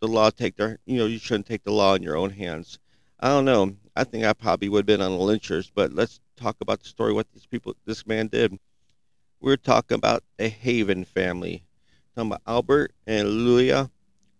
the 0.00 0.06
law 0.06 0.28
take 0.28 0.56
their, 0.56 0.80
you 0.84 0.98
know, 0.98 1.06
you 1.06 1.18
shouldn't 1.18 1.46
take 1.46 1.64
the 1.64 1.72
law 1.72 1.94
in 1.94 2.02
your 2.02 2.18
own 2.18 2.28
hands? 2.28 2.78
I 3.18 3.28
don't 3.28 3.46
know. 3.46 3.76
I 3.96 4.02
think 4.04 4.24
I 4.24 4.32
probably 4.32 4.68
would 4.68 4.80
have 4.80 4.86
been 4.86 5.00
on 5.00 5.12
the 5.12 5.24
lynchers, 5.24 5.70
but 5.72 5.92
let's 5.92 6.20
talk 6.36 6.56
about 6.60 6.80
the 6.82 6.88
story. 6.88 7.12
What 7.12 7.30
these 7.32 7.46
people, 7.46 7.76
this 7.84 8.06
man 8.06 8.26
did. 8.26 8.58
We're 9.40 9.56
talking 9.56 9.96
about 9.96 10.24
a 10.38 10.48
Haven 10.48 11.04
family. 11.04 11.64
Talking 12.16 12.30
about 12.30 12.42
Albert 12.46 12.92
and 13.06 13.28
Lulia, 13.28 13.90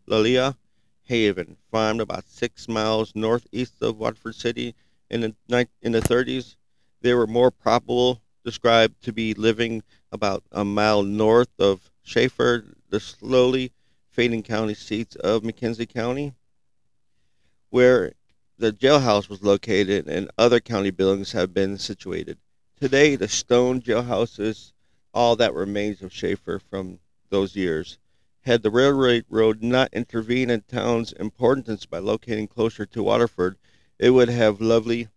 Lilia 0.07 0.57
Haven, 1.03 1.57
farmed 1.71 2.01
about 2.01 2.29
six 2.29 2.67
miles 2.67 3.13
northeast 3.15 3.75
of 3.81 3.99
Waterford 3.99 4.35
City 4.35 4.75
in 5.11 5.21
the 5.21 5.69
in 5.83 5.93
the 5.93 6.01
30s. 6.01 6.57
They 7.03 7.15
were 7.15 7.27
more 7.27 7.51
probable 7.51 8.23
described 8.45 9.03
to 9.05 9.13
be 9.13 9.35
living 9.35 9.83
about 10.11 10.43
a 10.51 10.65
mile 10.65 11.03
north 11.03 11.49
of 11.59 11.91
Schafer, 12.05 12.75
the 12.91 13.01
slowly 13.01 13.73
fading 14.09 14.43
county 14.43 14.75
seats 14.75 15.17
of 15.17 15.43
McKenzie 15.43 15.89
County, 15.89 16.35
where 17.71 18.13
the 18.57 18.73
jailhouse 18.73 19.29
was 19.29 19.43
located 19.43 20.09
and 20.09 20.31
other 20.39 20.61
county 20.61 20.91
buildings 20.91 21.33
have 21.33 21.53
been 21.53 21.77
situated. 21.77 22.39
Today, 22.81 23.17
the 23.17 23.29
stone 23.29 23.81
jailhouse 23.81 24.39
is 24.39 24.73
all 25.13 25.37
that 25.37 25.55
remains 25.55 26.03
of 26.03 26.13
Schafer 26.13 26.61
from 26.61 26.99
those 27.31 27.57
years. 27.57 27.99
Had 28.43 28.63
the 28.63 28.71
railroad 28.71 29.63
not 29.63 29.93
intervened 29.93 30.51
in 30.51 30.61
town's 30.63 31.13
importance 31.13 31.87
by 31.87 31.99
locating 31.99 32.47
closer 32.47 32.85
to 32.87 33.03
Waterford, 33.03 33.57
it 33.99 34.11
would 34.11 34.29
have 34.29 34.61
lovely 34.61 35.09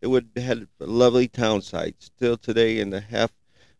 it 0.00 0.08
would 0.08 0.30
have 0.36 0.66
lovely 0.80 1.28
town 1.28 1.62
site 1.62 2.02
still 2.02 2.36
today 2.36 2.80
in 2.80 2.90
the 2.90 3.00
half 3.00 3.32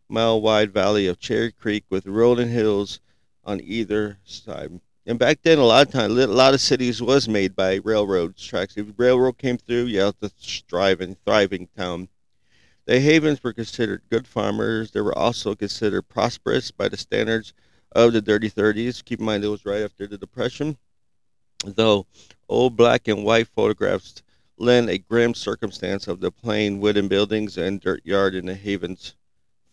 mile 0.07 0.41
wide 0.41 0.71
valley 0.71 1.05
of 1.05 1.19
Cherry 1.19 1.51
Creek 1.51 1.83
with 1.89 2.07
rolling 2.07 2.49
hills 2.49 3.01
on 3.43 3.59
either 3.61 4.19
side. 4.23 4.79
And 5.05 5.19
back 5.19 5.41
then, 5.41 5.57
a 5.57 5.65
lot 5.65 5.87
of 5.87 5.93
times, 5.93 6.17
a 6.17 6.27
lot 6.27 6.53
of 6.53 6.61
cities 6.61 7.01
was 7.01 7.27
made 7.27 7.55
by 7.55 7.81
railroad 7.83 8.37
tracks. 8.37 8.77
If 8.77 8.87
railroad 8.95 9.37
came 9.37 9.57
through, 9.57 9.85
yeah, 9.85 10.09
it's 10.09 10.21
a 10.21 10.29
thriving, 10.69 11.17
thriving 11.25 11.67
town. 11.75 12.07
The 12.85 12.99
Havens 12.99 13.43
were 13.43 13.53
considered 13.53 14.01
good 14.09 14.27
farmers. 14.27 14.91
They 14.91 15.01
were 15.01 15.17
also 15.17 15.55
considered 15.55 16.03
prosperous 16.03 16.71
by 16.71 16.87
the 16.87 16.97
standards 16.97 17.53
of 17.91 18.13
the 18.13 18.21
dirty 18.21 18.49
30s. 18.49 19.03
Keep 19.03 19.19
in 19.19 19.25
mind, 19.25 19.43
it 19.43 19.49
was 19.49 19.65
right 19.65 19.81
after 19.81 20.07
the 20.07 20.17
Depression. 20.17 20.77
Though 21.65 22.05
old 22.47 22.77
black 22.77 23.07
and 23.07 23.25
white 23.25 23.47
photographs 23.47 24.23
lend 24.57 24.89
a 24.89 24.97
grim 24.97 25.33
circumstance 25.33 26.07
of 26.07 26.21
the 26.21 26.31
plain 26.31 26.79
wooden 26.79 27.07
buildings 27.07 27.57
and 27.57 27.81
dirt 27.81 28.05
yard 28.05 28.35
in 28.35 28.45
the 28.45 28.55
Havens 28.55 29.15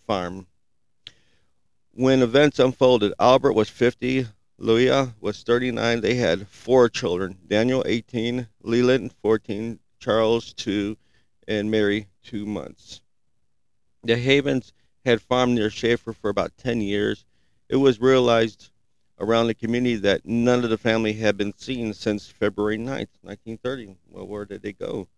farm. 0.07 0.47
When 1.93 2.23
events 2.23 2.59
unfolded, 2.59 3.13
Albert 3.19 3.53
was 3.53 3.69
50, 3.69 4.27
Luia 4.61 5.15
was 5.23 5.43
39. 5.43 6.03
They 6.03 6.17
had 6.17 6.47
four 6.47 6.91
children 6.91 7.39
Daniel, 7.49 7.83
18, 7.87 8.47
Leland, 8.63 9.15
14, 9.23 9.79
Charles, 9.99 10.53
2, 10.53 10.99
and 11.49 11.71
Mary, 11.71 12.09
2 12.25 12.45
months. 12.45 13.01
The 14.03 14.17
Havens 14.17 14.75
had 15.07 15.23
farmed 15.23 15.55
near 15.55 15.71
Schafer 15.71 16.15
for 16.15 16.29
about 16.29 16.59
10 16.59 16.83
years. 16.83 17.25
It 17.71 17.77
was 17.77 18.01
realized 18.01 18.71
around 19.19 19.47
the 19.47 19.55
community 19.55 19.97
that 19.97 20.27
none 20.27 20.63
of 20.63 20.69
the 20.69 20.79
family 20.79 21.15
had 21.15 21.39
been 21.39 21.57
seen 21.57 21.95
since 21.95 22.29
February 22.29 22.77
9th, 22.77 23.17
1930. 23.23 23.97
Well, 24.11 24.27
where 24.27 24.45
did 24.45 24.63
they 24.63 24.73
go? 24.73 25.09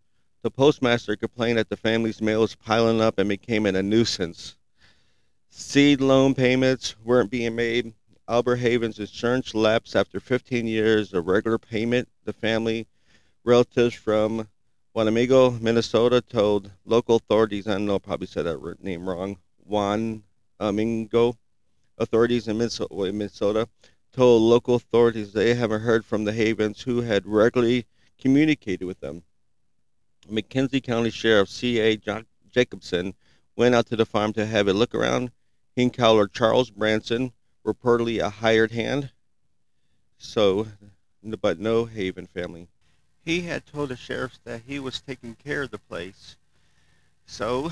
The 0.42 0.50
postmaster 0.50 1.16
complained 1.16 1.58
that 1.58 1.68
the 1.68 1.76
family's 1.76 2.22
mail 2.22 2.42
was 2.42 2.54
piling 2.54 3.00
up 3.00 3.18
and 3.18 3.28
became 3.28 3.66
a 3.66 3.82
nuisance. 3.82 4.56
Seed 5.50 6.00
loan 6.00 6.34
payments 6.34 6.96
weren't 7.04 7.30
being 7.30 7.56
made 7.56 7.94
Albert 8.28 8.56
Haven's 8.56 8.98
insurance 8.98 9.54
lapsed 9.54 9.96
after 9.96 10.20
15 10.20 10.66
years 10.66 11.12
of 11.12 11.26
regular 11.26 11.58
payment. 11.58 12.08
The 12.24 12.32
family 12.32 12.86
relatives 13.44 13.94
from 13.94 14.48
Wanamigo, 14.94 15.60
Minnesota, 15.60 16.20
told 16.20 16.70
local 16.84 17.16
authorities, 17.16 17.66
I 17.66 17.78
know 17.78 17.96
I 17.96 17.98
probably 17.98 18.26
said 18.26 18.44
that 18.44 18.82
name 18.82 19.08
wrong, 19.08 19.38
Wanamingo 19.68 21.36
authorities 21.98 22.48
in 22.48 22.58
Minnesota 22.58 23.68
told 24.12 24.42
local 24.42 24.74
authorities 24.74 25.32
they 25.32 25.54
haven't 25.54 25.80
heard 25.80 26.04
from 26.04 26.24
the 26.24 26.32
Havens 26.32 26.82
who 26.82 27.00
had 27.00 27.26
regularly 27.26 27.86
communicated 28.18 28.84
with 28.84 29.00
them. 29.00 29.22
McKenzie 30.30 30.82
County 30.82 31.10
Sheriff 31.10 31.48
C.A. 31.48 31.98
Jacobson 32.50 33.14
went 33.56 33.74
out 33.74 33.86
to 33.86 33.96
the 33.96 34.06
farm 34.06 34.32
to 34.34 34.46
have 34.46 34.68
a 34.68 34.72
look 34.72 34.94
around. 34.94 35.30
He 35.74 35.82
encountered 35.82 36.32
Charles 36.32 36.70
Branson, 36.70 37.32
reportedly 37.64 38.20
a 38.20 38.30
hired 38.30 38.72
hand. 38.72 39.10
So, 40.18 40.68
but 41.40 41.58
no 41.58 41.84
Haven 41.84 42.26
family. 42.26 42.68
He 43.24 43.42
had 43.42 43.66
told 43.66 43.90
the 43.90 43.96
sheriffs 43.96 44.40
that 44.44 44.62
he 44.66 44.78
was 44.78 45.00
taking 45.00 45.36
care 45.36 45.62
of 45.62 45.70
the 45.70 45.78
place. 45.78 46.36
So, 47.26 47.70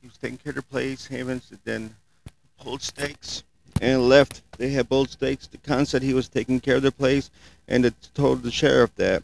he 0.00 0.06
was 0.06 0.16
taking 0.16 0.38
care 0.38 0.50
of 0.50 0.56
the 0.56 0.62
place. 0.62 1.06
Havens 1.06 1.52
then 1.64 1.96
pulled 2.58 2.82
stakes 2.82 3.42
and 3.80 4.08
left. 4.08 4.42
They 4.58 4.70
had 4.70 4.88
pulled 4.88 5.10
stakes. 5.10 5.46
The 5.46 5.58
con 5.58 5.86
said 5.86 6.02
he 6.02 6.14
was 6.14 6.28
taking 6.28 6.60
care 6.60 6.76
of 6.76 6.82
the 6.82 6.92
place 6.92 7.30
and 7.66 7.84
it 7.84 7.94
told 8.14 8.42
the 8.42 8.50
sheriff 8.50 8.94
that 8.96 9.22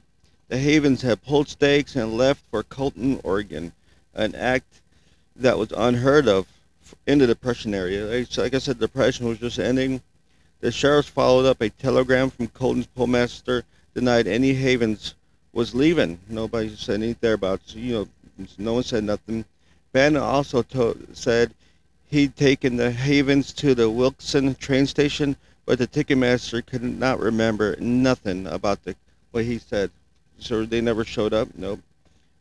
the 0.48 0.58
Havens 0.58 1.02
had 1.02 1.24
pulled 1.24 1.48
stakes 1.48 1.96
and 1.96 2.16
left 2.16 2.42
for 2.50 2.62
Colton, 2.62 3.20
Oregon, 3.24 3.72
an 4.14 4.34
act 4.34 4.80
that 5.34 5.58
was 5.58 5.72
unheard 5.72 6.28
of 6.28 6.46
in 7.06 7.18
the 7.18 7.26
Depression 7.26 7.74
area. 7.74 8.26
Like 8.36 8.54
I 8.54 8.58
said, 8.58 8.78
Depression 8.78 9.26
was 9.26 9.38
just 9.38 9.58
ending. 9.58 10.00
The 10.60 10.72
sheriffs 10.72 11.08
followed 11.08 11.46
up 11.46 11.60
a 11.60 11.70
telegram 11.70 12.30
from 12.30 12.48
Colton's 12.48 12.86
postmaster 12.86 13.64
denied 13.94 14.26
any 14.26 14.52
Havens 14.52 15.14
was 15.52 15.74
leaving. 15.74 16.18
Nobody 16.28 16.74
said 16.76 17.02
anything 17.02 17.32
about 17.32 17.60
you 17.74 17.94
know. 17.94 18.46
No 18.58 18.74
one 18.74 18.82
said 18.82 19.04
nothing. 19.04 19.44
Bannon 19.92 20.22
also 20.22 20.64
said 21.14 21.54
he'd 22.08 22.36
taken 22.36 22.76
the 22.76 22.90
Havens 22.90 23.52
to 23.54 23.74
the 23.74 23.88
Wilson 23.88 24.54
train 24.56 24.86
station, 24.86 25.36
but 25.64 25.78
the 25.78 25.86
ticketmaster 25.86 26.64
could 26.64 26.82
not 26.82 27.18
remember 27.18 27.76
nothing 27.78 28.46
about 28.46 28.84
the 28.84 28.94
what 29.30 29.44
he 29.44 29.58
said. 29.58 29.90
So 30.38 30.66
they 30.66 30.82
never 30.82 31.04
showed 31.04 31.32
up. 31.32 31.48
Nope. 31.56 31.80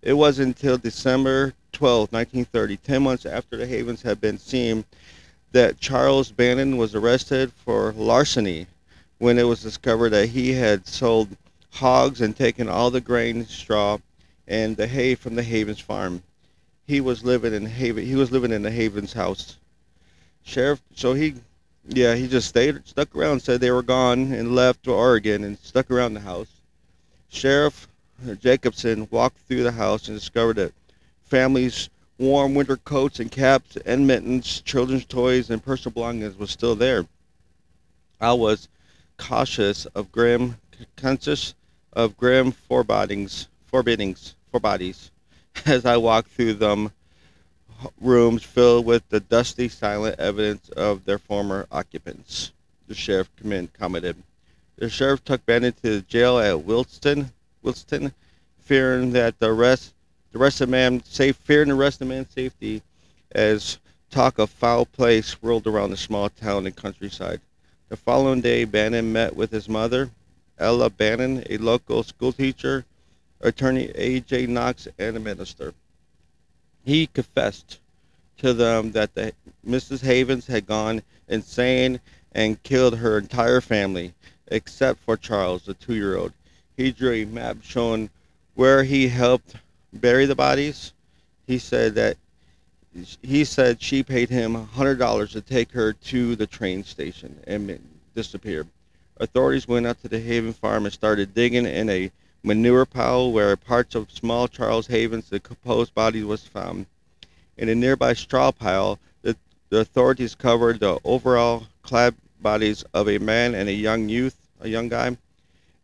It 0.01 0.13
wasn't 0.13 0.47
until 0.47 0.77
December 0.77 1.53
12, 1.75 2.13
1930, 2.13 2.77
10 2.77 3.03
months 3.03 3.25
after 3.25 3.57
the 3.57 3.67
Havens 3.67 4.01
had 4.01 4.21
been 4.21 4.37
seen, 4.37 4.85
that 5.51 5.77
Charles 5.77 6.31
Bannon 6.31 6.77
was 6.77 6.95
arrested 6.95 7.51
for 7.51 7.91
larceny 7.91 8.67
when 9.17 9.37
it 9.37 9.43
was 9.43 9.61
discovered 9.61 10.11
that 10.11 10.29
he 10.29 10.53
had 10.53 10.87
sold 10.87 11.27
hogs 11.71 12.21
and 12.21 12.35
taken 12.35 12.69
all 12.69 12.89
the 12.89 13.01
grain, 13.01 13.45
straw, 13.45 13.97
and 14.47 14.77
the 14.77 14.87
hay 14.87 15.15
from 15.15 15.35
the 15.35 15.43
Havens 15.43 15.81
farm. 15.81 16.23
He 16.87 17.01
was 17.01 17.25
living 17.25 17.53
in 17.53 17.65
Haven. 17.65 18.05
He 18.05 18.15
was 18.15 18.31
living 18.31 18.53
in 18.53 18.61
the 18.61 18.71
Havens 18.71 19.11
house. 19.11 19.57
Sheriff, 20.43 20.81
so 20.95 21.13
he, 21.13 21.35
yeah, 21.89 22.15
he 22.15 22.29
just 22.29 22.47
stayed, 22.47 22.87
stuck 22.87 23.13
around, 23.13 23.41
said 23.41 23.59
they 23.59 23.71
were 23.71 23.83
gone, 23.83 24.31
and 24.31 24.55
left 24.55 24.83
to 24.83 24.93
Oregon, 24.93 25.43
and 25.43 25.57
stuck 25.59 25.91
around 25.91 26.13
the 26.13 26.21
house. 26.21 26.61
Sheriff 27.27 27.89
Jacobson 28.39 29.09
walked 29.11 29.39
through 29.39 29.63
the 29.63 29.73
house 29.73 30.07
and 30.07 30.17
discovered 30.17 30.55
that 30.55 30.73
families' 31.25 31.89
warm 32.17 32.55
winter 32.55 32.77
coats 32.77 33.19
and 33.19 33.31
caps 33.31 33.77
and 33.85 34.07
mittens, 34.07 34.61
children's 34.61 35.05
toys, 35.05 35.49
and 35.49 35.63
personal 35.63 35.93
belongings 35.93 36.37
was 36.37 36.51
still 36.51 36.75
there. 36.75 37.05
I 38.21 38.33
was 38.33 38.69
cautious 39.17 39.85
of 39.87 40.11
grim, 40.11 40.57
conscious 40.95 41.53
of 41.93 42.17
grim 42.17 42.51
forebodings, 42.51 43.47
forbiddings, 43.65 44.35
forebodies, 44.53 45.09
as 45.65 45.85
I 45.85 45.97
walked 45.97 46.31
through 46.31 46.53
them 46.55 46.91
rooms 47.99 48.43
filled 48.43 48.85
with 48.85 49.07
the 49.09 49.19
dusty, 49.19 49.67
silent 49.67 50.19
evidence 50.19 50.69
of 50.69 51.05
their 51.05 51.17
former 51.17 51.67
occupants. 51.71 52.51
The 52.87 52.93
sheriff 52.93 53.29
commented. 53.77 54.15
The 54.77 54.89
sheriff 54.89 55.23
took 55.23 55.45
Bannon 55.45 55.73
to 55.73 55.97
the 55.97 56.01
jail 56.01 56.37
at 56.39 56.65
Wilston, 56.65 57.31
Williston, 57.63 58.13
fearing 58.59 59.11
that 59.13 59.39
the 59.39 59.51
rest, 59.53 59.93
the 60.35 60.39
rest 60.39 60.59
of 60.59 60.67
man 60.67 61.01
safe, 61.05 61.37
fear 61.37 61.61
and 61.61 61.71
the 61.71 61.75
rest 61.75 62.01
of 62.01 62.09
man's 62.09 62.29
safety, 62.29 62.81
as 63.31 63.79
talk 64.11 64.37
of 64.37 64.49
foul 64.49 64.85
play 64.85 65.21
swirled 65.21 65.65
around 65.65 65.91
the 65.91 65.95
small 65.95 66.29
town 66.29 66.65
and 66.65 66.75
countryside. 66.75 67.39
The 67.87 67.95
following 67.95 68.41
day, 68.41 68.65
Bannon 68.65 69.13
met 69.13 69.33
with 69.33 69.49
his 69.49 69.69
mother, 69.69 70.09
Ella 70.59 70.89
Bannon, 70.89 71.45
a 71.49 71.55
local 71.55 72.03
schoolteacher, 72.03 72.83
attorney 73.39 73.93
A.J. 73.95 74.47
Knox, 74.47 74.89
and 74.99 75.15
a 75.15 75.21
minister. 75.21 75.73
He 76.83 77.07
confessed 77.07 77.79
to 78.39 78.51
them 78.51 78.91
that 78.91 79.15
the, 79.15 79.31
Mrs. 79.65 80.01
Havens 80.01 80.47
had 80.47 80.67
gone 80.67 81.01
insane 81.29 82.01
and 82.33 82.61
killed 82.61 82.97
her 82.97 83.17
entire 83.17 83.61
family, 83.61 84.13
except 84.47 84.99
for 84.99 85.15
Charles, 85.15 85.63
the 85.63 85.75
two-year-old. 85.75 86.33
He 86.75 86.91
drew 86.91 87.13
a 87.13 87.23
map 87.23 87.59
showing 87.63 88.09
where 88.55 88.83
he 88.83 89.07
helped 89.07 89.55
bury 90.01 90.25
the 90.25 90.35
bodies. 90.35 90.93
He 91.47 91.57
said 91.57 91.95
that 91.95 92.17
he 93.21 93.43
said 93.43 93.81
she 93.81 94.03
paid 94.03 94.29
him 94.29 94.67
$100 94.67 95.31
to 95.31 95.41
take 95.41 95.71
her 95.71 95.91
to 95.91 96.35
the 96.35 96.47
train 96.47 96.83
station 96.83 97.37
and 97.45 97.79
disappeared. 98.15 98.67
Authorities 99.17 99.67
went 99.67 99.85
out 99.85 100.01
to 100.01 100.07
the 100.07 100.19
Haven 100.19 100.53
farm 100.53 100.85
and 100.85 100.93
started 100.93 101.33
digging 101.33 101.65
in 101.65 101.89
a 101.89 102.11
manure 102.43 102.85
pile 102.85 103.31
where 103.31 103.55
parts 103.57 103.95
of 103.95 104.11
small 104.11 104.47
Charles 104.47 104.87
Havens, 104.87 105.29
the 105.29 105.39
composed 105.39 105.93
body, 105.93 106.23
was 106.23 106.43
found. 106.43 106.85
In 107.57 107.69
a 107.69 107.75
nearby 107.75 108.13
straw 108.13 108.51
pile, 108.51 108.99
the, 109.21 109.35
the 109.69 109.79
authorities 109.79 110.35
covered 110.35 110.79
the 110.79 110.99
overall 111.03 111.67
clad 111.81 112.15
bodies 112.41 112.83
of 112.93 113.09
a 113.09 113.17
man 113.17 113.55
and 113.55 113.67
a 113.67 113.73
young 113.73 114.07
youth, 114.07 114.37
a 114.61 114.69
young 114.69 114.87
guy, 114.87 115.17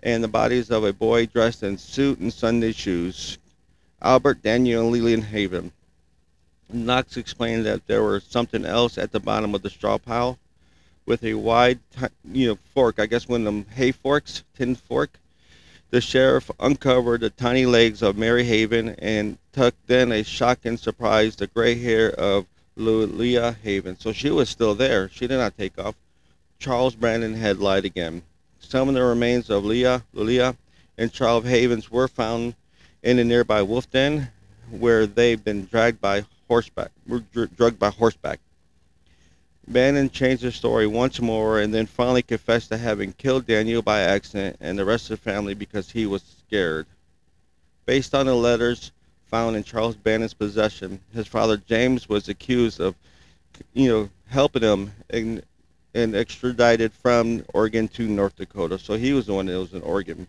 and 0.04 0.24
the 0.24 0.28
bodies 0.28 0.70
of 0.70 0.84
a 0.84 0.94
boy 0.94 1.26
dressed 1.26 1.64
in 1.64 1.78
suit 1.78 2.20
and 2.20 2.32
Sunday 2.32 2.72
shoes, 2.72 3.38
Albert 4.02 4.42
Daniel 4.42 4.82
and 4.82 4.92
Lillian 4.92 5.22
Haven. 5.22 5.72
Knox 6.74 7.18
explained 7.18 7.66
that 7.66 7.86
there 7.88 8.04
was 8.04 8.24
something 8.24 8.66
else 8.66 8.98
at 8.98 9.12
the 9.12 9.20
bottom 9.20 9.54
of 9.54 9.62
the 9.62 9.70
straw 9.70 9.98
pile 9.98 10.40
with 11.06 11.24
a 11.24 11.34
wide, 11.34 11.80
you 12.32 12.48
know, 12.48 12.58
fork. 12.74 13.00
I 13.00 13.06
guess 13.06 13.28
one 13.28 13.42
of 13.42 13.46
them 13.46 13.66
hay 13.76 13.92
forks, 13.92 14.44
tin 14.56 14.76
fork. 14.76 15.20
The 15.90 16.02
sheriff 16.02 16.50
uncovered 16.60 17.22
the 17.22 17.30
tiny 17.30 17.66
legs 17.66 18.02
of 18.02 18.18
Mary 18.18 18.46
Haven 18.46 18.96
and 18.98 19.38
took 19.52 19.76
then 19.88 20.12
a 20.12 20.24
shocking 20.24 20.78
surprise 20.78 21.36
the 21.36 21.48
gray 21.48 21.76
hair 21.76 22.12
of 22.12 22.46
Leah 22.78 23.58
Haven. 23.62 24.00
So 24.00 24.14
she 24.14 24.30
was 24.30 24.50
still 24.50 24.74
there. 24.74 25.10
She 25.10 25.28
did 25.28 25.38
not 25.38 25.58
take 25.58 25.78
off. 25.78 25.96
Charles 26.60 26.96
Bannon 26.96 27.36
had 27.36 27.60
lied 27.60 27.86
again. 27.86 28.24
Some 28.60 28.88
of 28.88 28.96
the 28.96 29.04
remains 29.04 29.50
of 29.50 29.66
Leah, 29.66 30.04
Leah, 30.14 30.56
and 30.98 31.12
Charles 31.12 31.46
Havens 31.46 31.92
were 31.92 32.08
found 32.08 32.56
in 33.04 33.20
a 33.20 33.24
nearby 33.24 33.62
wolf 33.62 33.90
den 33.90 34.32
where 34.70 35.06
they'd 35.06 35.44
been 35.44 35.66
dragged 35.66 36.00
by 36.00 36.24
horseback, 36.48 36.92
were 37.08 37.24
drugged 37.56 37.80
by 37.80 37.90
horseback. 37.90 38.40
Bannon 39.68 40.10
changed 40.10 40.44
his 40.44 40.56
story 40.56 40.88
once 40.88 41.22
more 41.22 41.60
and 41.60 41.74
then 41.74 41.86
finally 41.86 42.22
confessed 42.22 42.70
to 42.70 42.78
having 42.78 43.14
killed 43.14 43.46
Daniel 43.46 43.82
by 43.82 44.02
accident 44.02 44.58
and 44.60 44.78
the 44.78 44.86
rest 44.86 45.10
of 45.10 45.22
the 45.22 45.32
family 45.32 45.54
because 45.54 45.90
he 45.90 46.06
was 46.06 46.24
scared. 46.46 46.86
Based 47.86 48.14
on 48.14 48.26
the 48.26 48.36
letters 48.36 48.92
found 49.28 49.56
in 49.56 49.64
Charles 49.64 49.96
Bannon's 49.96 50.34
possession, 50.34 51.00
his 51.14 51.28
father 51.28 51.58
James 51.58 52.10
was 52.10 52.28
accused 52.28 52.80
of, 52.80 52.96
you 53.74 53.90
know, 53.90 54.10
helping 54.28 54.62
him 54.62 54.92
and, 55.10 55.44
and 55.94 56.16
extradited 56.16 56.92
from 56.92 57.46
Oregon 57.54 57.88
to 57.90 58.08
North 58.08 58.36
Dakota. 58.36 58.78
So 58.78 58.96
he 58.96 59.14
was 59.14 59.28
the 59.28 59.34
one 59.34 59.46
that 59.46 59.58
was 59.58 59.74
in 59.74 59.82
Oregon. 59.82 60.28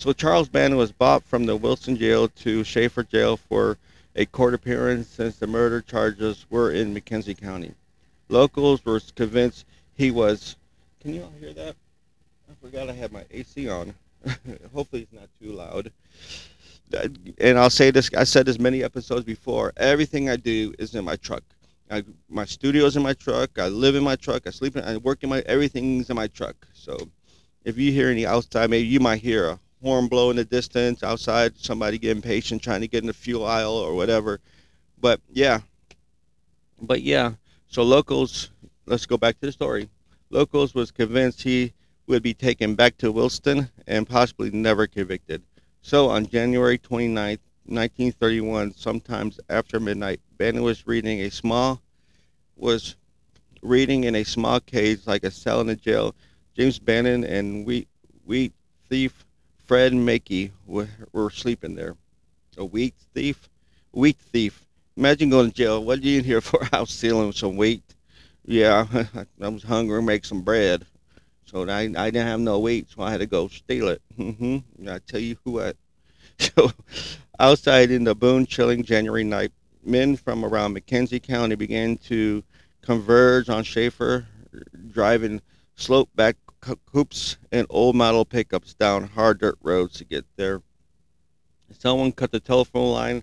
So 0.00 0.14
Charles 0.14 0.48
Bannon 0.48 0.78
was 0.78 0.92
brought 0.92 1.24
from 1.24 1.44
the 1.44 1.54
Wilson 1.54 1.94
jail 1.94 2.26
to 2.28 2.62
Schafer 2.62 3.06
jail 3.06 3.36
for 3.36 3.76
a 4.16 4.24
court 4.24 4.54
appearance 4.54 5.08
since 5.08 5.36
the 5.36 5.46
murder 5.46 5.82
charges 5.82 6.46
were 6.48 6.70
in 6.70 6.94
McKenzie 6.94 7.38
County. 7.38 7.74
Locals 8.30 8.82
were 8.82 8.98
convinced 9.14 9.66
he 9.94 10.10
was. 10.10 10.56
Can 11.02 11.12
you 11.12 11.24
all 11.24 11.32
hear 11.38 11.52
that? 11.52 11.76
I 12.48 12.54
forgot 12.62 12.88
I 12.88 12.94
had 12.94 13.12
my 13.12 13.26
AC 13.30 13.68
on. 13.68 13.92
Hopefully, 14.72 15.02
it's 15.02 15.12
not 15.12 15.28
too 15.38 15.52
loud. 15.52 15.92
Uh, 16.96 17.08
and 17.36 17.58
I'll 17.58 17.68
say 17.68 17.90
this: 17.90 18.08
I 18.16 18.24
said 18.24 18.46
this 18.46 18.58
many 18.58 18.82
episodes 18.82 19.26
before. 19.26 19.74
Everything 19.76 20.30
I 20.30 20.36
do 20.36 20.72
is 20.78 20.94
in 20.94 21.04
my 21.04 21.16
truck. 21.16 21.42
I, 21.90 22.04
my 22.30 22.46
studio's 22.46 22.96
in 22.96 23.02
my 23.02 23.12
truck. 23.12 23.58
I 23.58 23.68
live 23.68 23.96
in 23.96 24.02
my 24.02 24.16
truck. 24.16 24.46
I 24.46 24.50
sleep 24.50 24.78
in. 24.78 24.82
I 24.82 24.96
work 24.96 25.22
in 25.24 25.28
my. 25.28 25.40
Everything's 25.40 26.08
in 26.08 26.16
my 26.16 26.28
truck. 26.28 26.56
So, 26.72 26.96
if 27.66 27.76
you 27.76 27.92
hear 27.92 28.08
any 28.08 28.24
outside, 28.24 28.70
maybe 28.70 28.88
you 28.88 28.98
might 28.98 29.20
hear 29.20 29.50
a 29.50 29.58
horn 29.82 30.08
blow 30.08 30.30
in 30.30 30.36
the 30.36 30.44
distance 30.44 31.02
outside. 31.02 31.56
Somebody 31.56 31.98
getting 31.98 32.22
patient, 32.22 32.62
trying 32.62 32.80
to 32.80 32.88
get 32.88 33.02
in 33.02 33.06
the 33.06 33.12
fuel 33.12 33.44
aisle 33.44 33.72
or 33.72 33.94
whatever. 33.94 34.40
But 34.98 35.20
yeah. 35.30 35.60
But 36.80 37.02
yeah. 37.02 37.32
So 37.68 37.82
locals, 37.82 38.50
let's 38.86 39.06
go 39.06 39.16
back 39.16 39.38
to 39.40 39.46
the 39.46 39.52
story. 39.52 39.88
Locals 40.30 40.74
was 40.74 40.90
convinced 40.90 41.42
he 41.42 41.72
would 42.06 42.22
be 42.22 42.34
taken 42.34 42.74
back 42.74 42.96
to 42.98 43.12
Williston 43.12 43.70
and 43.86 44.08
possibly 44.08 44.50
never 44.50 44.86
convicted. 44.86 45.42
So 45.82 46.08
on 46.08 46.26
January 46.26 46.78
29, 46.78 47.38
1931, 47.64 48.74
sometimes 48.74 49.38
after 49.48 49.78
midnight, 49.78 50.20
Bannon 50.36 50.62
was 50.62 50.86
reading 50.86 51.20
a 51.20 51.30
small 51.30 51.80
was 52.56 52.96
reading 53.62 54.04
in 54.04 54.14
a 54.14 54.24
small 54.24 54.60
cage 54.60 55.06
like 55.06 55.24
a 55.24 55.30
cell 55.30 55.60
in 55.60 55.68
a 55.70 55.76
jail. 55.76 56.14
James 56.56 56.78
Bannon 56.78 57.24
and 57.24 57.64
wheat 57.64 57.88
wheat 58.24 58.52
thief 58.88 59.24
Fred 59.70 59.94
Mackey 59.94 60.50
were, 60.66 60.88
were 61.12 61.30
sleeping 61.30 61.76
there. 61.76 61.94
A 62.58 62.64
wheat 62.64 62.92
thief, 63.14 63.48
wheat 63.92 64.16
thief 64.18 64.66
Imagine 64.96 65.30
going 65.30 65.48
to 65.48 65.56
jail. 65.56 65.84
What 65.84 66.00
are 66.00 66.02
you 66.02 66.18
in 66.18 66.24
here 66.24 66.40
for? 66.40 66.66
I 66.72 66.80
was 66.80 66.90
stealing 66.90 67.30
some 67.30 67.56
wheat. 67.56 67.84
Yeah, 68.44 68.84
I 69.40 69.48
was 69.48 69.62
hungry, 69.62 69.98
and 69.98 70.06
make 70.08 70.24
some 70.24 70.42
bread. 70.42 70.84
So 71.44 71.68
I, 71.68 71.82
I 71.82 72.10
didn't 72.10 72.26
have 72.26 72.40
no 72.40 72.58
wheat, 72.58 72.88
so 72.90 73.04
I 73.04 73.12
had 73.12 73.20
to 73.20 73.26
go 73.26 73.46
steal 73.46 73.86
it. 73.86 74.02
Mm-hmm. 74.18 74.88
I 74.88 74.98
tell 75.06 75.20
you 75.20 75.36
who 75.44 75.60
I. 75.60 75.74
So 76.40 76.72
outside 77.38 77.92
in 77.92 78.02
the 78.02 78.16
bone 78.16 78.46
chilling 78.46 78.82
January 78.82 79.22
night, 79.22 79.52
men 79.84 80.16
from 80.16 80.44
around 80.44 80.74
McKenzie 80.74 81.22
County 81.22 81.54
began 81.54 81.96
to 82.08 82.42
converge 82.82 83.48
on 83.48 83.62
Schafer, 83.62 84.26
driving 84.90 85.40
slope 85.76 86.08
back 86.16 86.36
coupes 86.60 87.38
and 87.52 87.66
old 87.70 87.96
model 87.96 88.24
pickups 88.24 88.74
down 88.74 89.04
hard 89.08 89.40
dirt 89.40 89.58
roads 89.62 89.96
to 89.98 90.04
get 90.04 90.24
there. 90.36 90.62
Someone 91.78 92.12
cut 92.12 92.32
the 92.32 92.40
telephone 92.40 92.92
line 92.92 93.22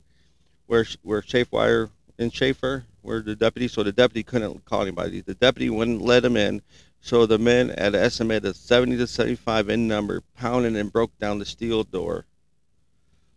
where 0.67 0.86
where 1.04 1.21
Schafer 1.21 1.89
in 2.17 2.32
Schafer, 2.32 2.84
where 3.02 3.21
the 3.21 3.36
deputy, 3.36 3.67
so 3.67 3.84
the 3.84 3.91
deputy 3.91 4.23
couldn't 4.23 4.65
call 4.65 4.82
anybody. 4.82 5.21
The 5.21 5.36
deputy 5.36 5.69
wouldn't 5.69 6.02
let 6.02 6.26
him 6.26 6.36
in, 6.36 6.62
so 7.02 7.26
the 7.26 7.38
men 7.38 7.71
at 7.71 7.95
an 7.95 8.02
estimate 8.02 8.45
of 8.45 8.56
70 8.56 8.97
to 8.97 9.08
75 9.08 9.69
in 9.69 9.88
number 9.88 10.21
pounded 10.36 10.76
and 10.76 10.91
broke 10.91 11.17
down 11.19 11.39
the 11.39 11.45
steel 11.45 11.84
door. 11.84 12.26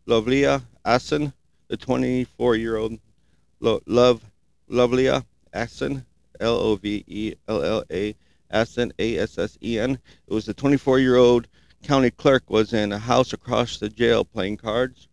Lovlia 0.07 0.63
Assen, 0.85 1.33
the 1.69 1.77
24-year-old 1.77 2.99
Lo- 3.61 3.83
Love 3.87 4.25
Lovlia 4.69 5.25
Assen, 5.53 6.05
L-O-V-E-L-L-A 6.41 8.15
Assen, 8.51 8.93
A 8.99 9.17
S 9.17 9.39
S 9.39 9.57
E 9.63 9.79
N. 9.79 9.99
It 10.27 10.35
was 10.35 10.47
the 10.47 10.55
24 10.55 10.99
year 10.99 11.17
old 11.17 11.49
county 11.83 12.11
clerk 12.11 12.51
was 12.51 12.73
in 12.73 12.93
a 12.93 12.99
house 12.99 13.33
across 13.33 13.79
the 13.79 13.89
jail 13.89 14.25
playing 14.25 14.57
cards. 14.59 15.09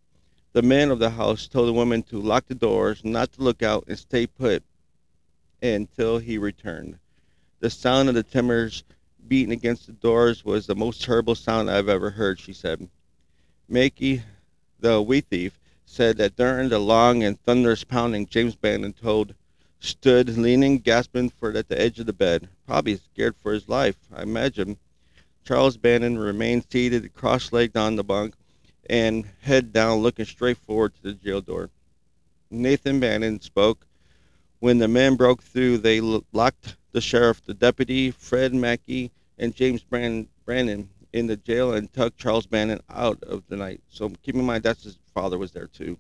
The 0.54 0.62
man 0.62 0.90
of 0.90 1.00
the 1.00 1.12
house 1.12 1.48
told 1.48 1.68
the 1.68 1.74
woman 1.74 2.04
to 2.04 2.20
lock 2.20 2.48
the 2.48 2.56
doors, 2.56 3.04
not 3.04 3.34
to 3.34 3.44
look 3.44 3.62
out, 3.62 3.84
and 3.88 3.98
stay 3.98 4.28
put 4.28 4.64
until 5.62 6.18
he 6.18 6.38
returned. 6.38 6.98
The 7.60 7.70
sound 7.70 8.10
of 8.10 8.16
the 8.16 8.24
timbers 8.24 8.84
beating 9.28 9.52
against 9.52 9.88
the 9.88 9.94
doors 9.94 10.44
was 10.44 10.66
the 10.66 10.76
most 10.76 11.04
terrible 11.04 11.36
sound 11.36 11.70
I've 11.70 11.90
ever 11.90 12.10
heard, 12.10 12.40
she 12.40 12.54
said. 12.54 12.90
Mackey, 13.68 14.24
the 14.80 15.02
wee 15.02 15.22
thief, 15.22 15.60
said 15.86 16.18
that 16.18 16.36
during 16.36 16.70
the 16.70 16.80
long 16.80 17.24
and 17.24 17.40
thunderous 17.42 17.84
pounding, 17.84 18.26
James 18.28 18.56
Bannon 18.56 18.94
told 18.94 19.34
stood 19.80 20.38
leaning, 20.38 20.80
gasping 20.80 21.30
for 21.30 21.52
at 21.52 21.70
the 21.70 21.80
edge 21.80 22.00
of 22.00 22.06
the 22.06 22.14
bed, 22.14 22.50
probably 22.66 22.98
scared 22.98 23.36
for 23.36 23.54
his 23.54 23.70
life, 23.70 23.98
I 24.16 24.24
imagine. 24.24 24.78
Charles 25.46 25.78
Bannon 25.78 26.18
remained 26.18 26.66
seated, 26.70 27.14
cross 27.14 27.54
legged 27.54 27.78
on 27.78 27.96
the 27.96 28.04
bunk, 28.04 28.36
and 28.90 29.26
head 29.42 29.72
down, 29.72 30.00
looking 30.00 30.26
straight 30.26 30.58
forward 30.58 30.94
to 30.96 31.04
the 31.04 31.14
jail 31.14 31.42
door. 31.42 31.70
Nathan 32.50 33.00
Bannon 33.00 33.42
spoke. 33.42 33.86
When 34.60 34.80
the 34.80 34.88
men 34.88 35.16
broke 35.16 35.44
through, 35.44 35.78
they 35.78 36.02
locked 36.02 36.78
the 36.92 37.02
sheriff, 37.02 37.44
the 37.46 37.54
deputy, 37.54 38.12
Fred 38.12 38.54
Mackey, 38.54 39.12
and 39.38 39.56
James 39.56 39.84
Bannon 39.84 40.90
in 41.14 41.28
the 41.28 41.38
jail 41.38 41.74
and 41.74 41.92
took 41.94 42.18
Charles 42.18 42.48
Bannon 42.48 42.82
out 42.90 43.22
of 43.24 43.44
the 43.48 43.56
night. 43.56 43.82
So 43.90 44.10
keep 44.24 44.36
in 44.36 44.46
mind 44.46 44.64
that's 44.64 44.84
his 44.84 44.98
father 45.14 45.38
was 45.38 45.52
there 45.52 45.68
too. 45.68 45.98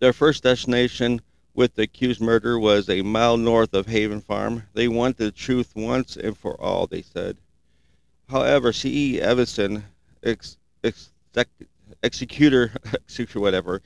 Their 0.00 0.12
first 0.12 0.42
destination 0.42 1.20
with 1.56 1.74
the 1.74 1.82
accused 1.82 2.20
murder 2.20 2.58
was 2.58 2.88
a 2.90 3.00
mile 3.00 3.38
north 3.38 3.72
of 3.72 3.86
Haven 3.86 4.20
Farm. 4.20 4.62
They 4.74 4.88
want 4.88 5.16
the 5.16 5.30
truth 5.30 5.72
once 5.74 6.16
and 6.16 6.36
for 6.36 6.60
all, 6.60 6.86
they 6.86 7.00
said. 7.00 7.38
However, 8.28 8.72
C.E. 8.72 9.20
Evanson, 9.20 9.82
ex, 10.22 10.58
ex, 10.84 11.10
executor, 12.02 12.72
executor, 12.92 13.40
whatever. 13.40 13.80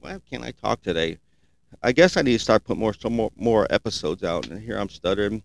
Why 0.00 0.18
can't 0.28 0.42
I 0.42 0.50
talk 0.50 0.82
today? 0.82 1.18
I 1.82 1.92
guess 1.92 2.16
I 2.16 2.22
need 2.22 2.32
to 2.32 2.38
start 2.40 2.64
putting 2.64 2.80
more 2.80 2.94
some 2.94 3.14
more, 3.14 3.30
more 3.36 3.68
episodes 3.70 4.24
out. 4.24 4.48
And 4.48 4.60
here 4.60 4.76
I'm 4.76 4.88
stuttering. 4.88 5.42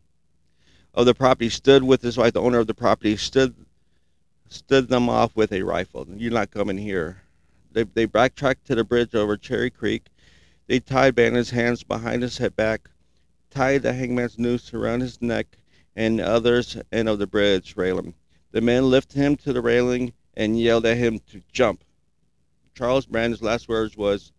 Of 0.96 1.06
the 1.06 1.14
property 1.14 1.50
stood 1.50 1.84
with 1.84 2.02
his 2.02 2.18
wife. 2.18 2.34
The 2.34 2.42
owner 2.42 2.60
of 2.60 2.68
the 2.68 2.74
property 2.74 3.16
stood 3.16 3.56
stood 4.50 4.90
them 4.90 5.08
off 5.08 5.36
with 5.36 5.54
a 5.54 5.62
rifle. 5.62 6.06
You're 6.10 6.34
not 6.34 6.52
coming 6.52 6.78
here. 6.78 7.22
They, 7.72 7.84
they 7.84 8.06
backtracked 8.06 8.66
to 8.68 8.76
the 8.76 8.84
bridge 8.84 9.16
over 9.16 9.38
Cherry 9.38 9.70
Creek 9.70 10.11
they 10.72 10.80
tied 10.80 11.16
Banner's 11.16 11.50
hands 11.50 11.84
behind 11.84 12.24
his 12.24 12.38
head 12.38 12.56
back, 12.56 12.90
tied 13.50 13.82
the 13.82 13.92
hangman's 13.92 14.40
noose 14.40 14.74
around 14.74 15.02
his 15.02 15.22
neck 15.22 15.58
and 15.98 16.22
others 16.22 16.78
and 16.94 17.10
of 17.10 17.20
the 17.20 17.28
bridge 17.28 17.74
railing. 17.76 18.14
The 18.54 18.62
men 18.62 18.90
lifted 18.90 19.18
him 19.18 19.36
to 19.36 19.52
the 19.52 19.62
railing 19.62 20.14
and 20.34 20.58
yelled 20.58 20.86
at 20.86 20.96
him 20.96 21.20
to 21.32 21.42
jump. 21.52 21.84
Charles 22.74 23.06
Bannon's 23.06 23.42
last 23.42 23.68
words 23.68 23.98
was, 23.98 24.32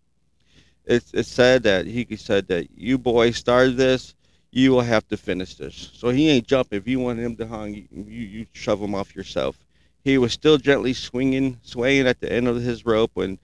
it's, 0.87 1.13
it's 1.13 1.29
said 1.29 1.65
that 1.65 1.85
he 1.85 2.17
said 2.17 2.49
that 2.49 2.69
you 2.75 2.97
boys 2.97 3.37
started 3.37 3.77
this, 3.77 4.15
you 4.53 4.71
will 4.71 4.81
have 4.81 5.07
to 5.09 5.19
finish 5.19 5.57
this. 5.57 5.91
So 5.93 6.09
he 6.09 6.31
ain't 6.31 6.47
jumping. 6.47 6.79
If 6.79 6.89
you 6.89 6.99
want 6.99 7.19
him 7.19 7.37
to 7.37 7.47
hang, 7.47 7.75
you, 7.75 8.05
you 8.07 8.47
shove 8.55 8.81
him 8.81 8.95
off 8.95 9.15
yourself. 9.15 9.59
He 10.03 10.17
was 10.17 10.33
still 10.33 10.57
gently 10.57 10.95
swinging, 10.95 11.59
swaying 11.61 12.07
at 12.07 12.21
the 12.21 12.33
end 12.33 12.49
of 12.49 12.57
his 12.63 12.87
rope 12.87 13.11
when 13.13 13.39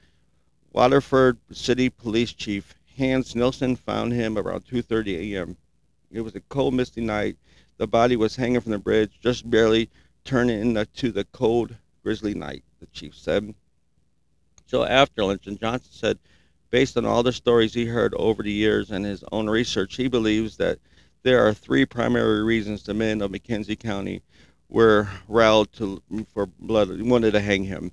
Waterford 0.73 1.37
City 1.53 1.91
Police 1.91 2.33
Chief 2.33 2.75
Hans 2.99 3.37
Nilsson 3.37 3.77
found 3.77 4.13
him 4.13 4.37
around 4.37 4.67
2:30 4.67 5.33
a.m. 5.33 5.57
It 6.11 6.21
was 6.21 6.35
a 6.35 6.41
cold, 6.41 6.75
misty 6.75 7.01
night. 7.01 7.37
The 7.77 7.87
body 7.87 8.17
was 8.17 8.35
hanging 8.35 8.61
from 8.61 8.73
the 8.73 8.79
bridge, 8.79 9.21
just 9.23 9.49
barely 9.49 9.89
turning 10.25 10.77
into 10.77 11.13
the 11.13 11.25
cold, 11.25 11.77
grisly 12.03 12.35
night. 12.35 12.65
The 12.81 12.87
chief 12.87 13.15
said. 13.15 13.55
So 14.67 14.85
after 14.85 15.25
lunch, 15.25 15.47
and 15.47 15.61
Johnson 15.61 15.93
said, 15.93 16.19
based 16.71 16.97
on 16.97 17.07
all 17.07 17.23
the 17.23 17.33
stories 17.33 17.73
he 17.73 17.87
heard 17.87 18.15
over 18.15 18.43
the 18.43 18.53
years 18.53 18.91
and 18.91 19.05
his 19.05 19.25
own 19.33 19.49
research, 19.49 19.97
he 19.97 20.09
believes 20.09 20.57
that 20.57 20.79
there 21.23 21.47
are 21.47 21.55
three 21.55 21.87
primary 21.87 22.43
reasons 22.43 22.83
the 22.83 22.95
men 22.95 23.23
of 23.23 23.31
McKenzie 23.31 23.79
County 23.79 24.23
were 24.69 25.09
riled 25.29 25.73
to 25.75 26.03
for 26.35 26.47
blood, 26.47 27.01
wanted 27.03 27.31
to 27.33 27.41
hang 27.41 27.65
him, 27.65 27.93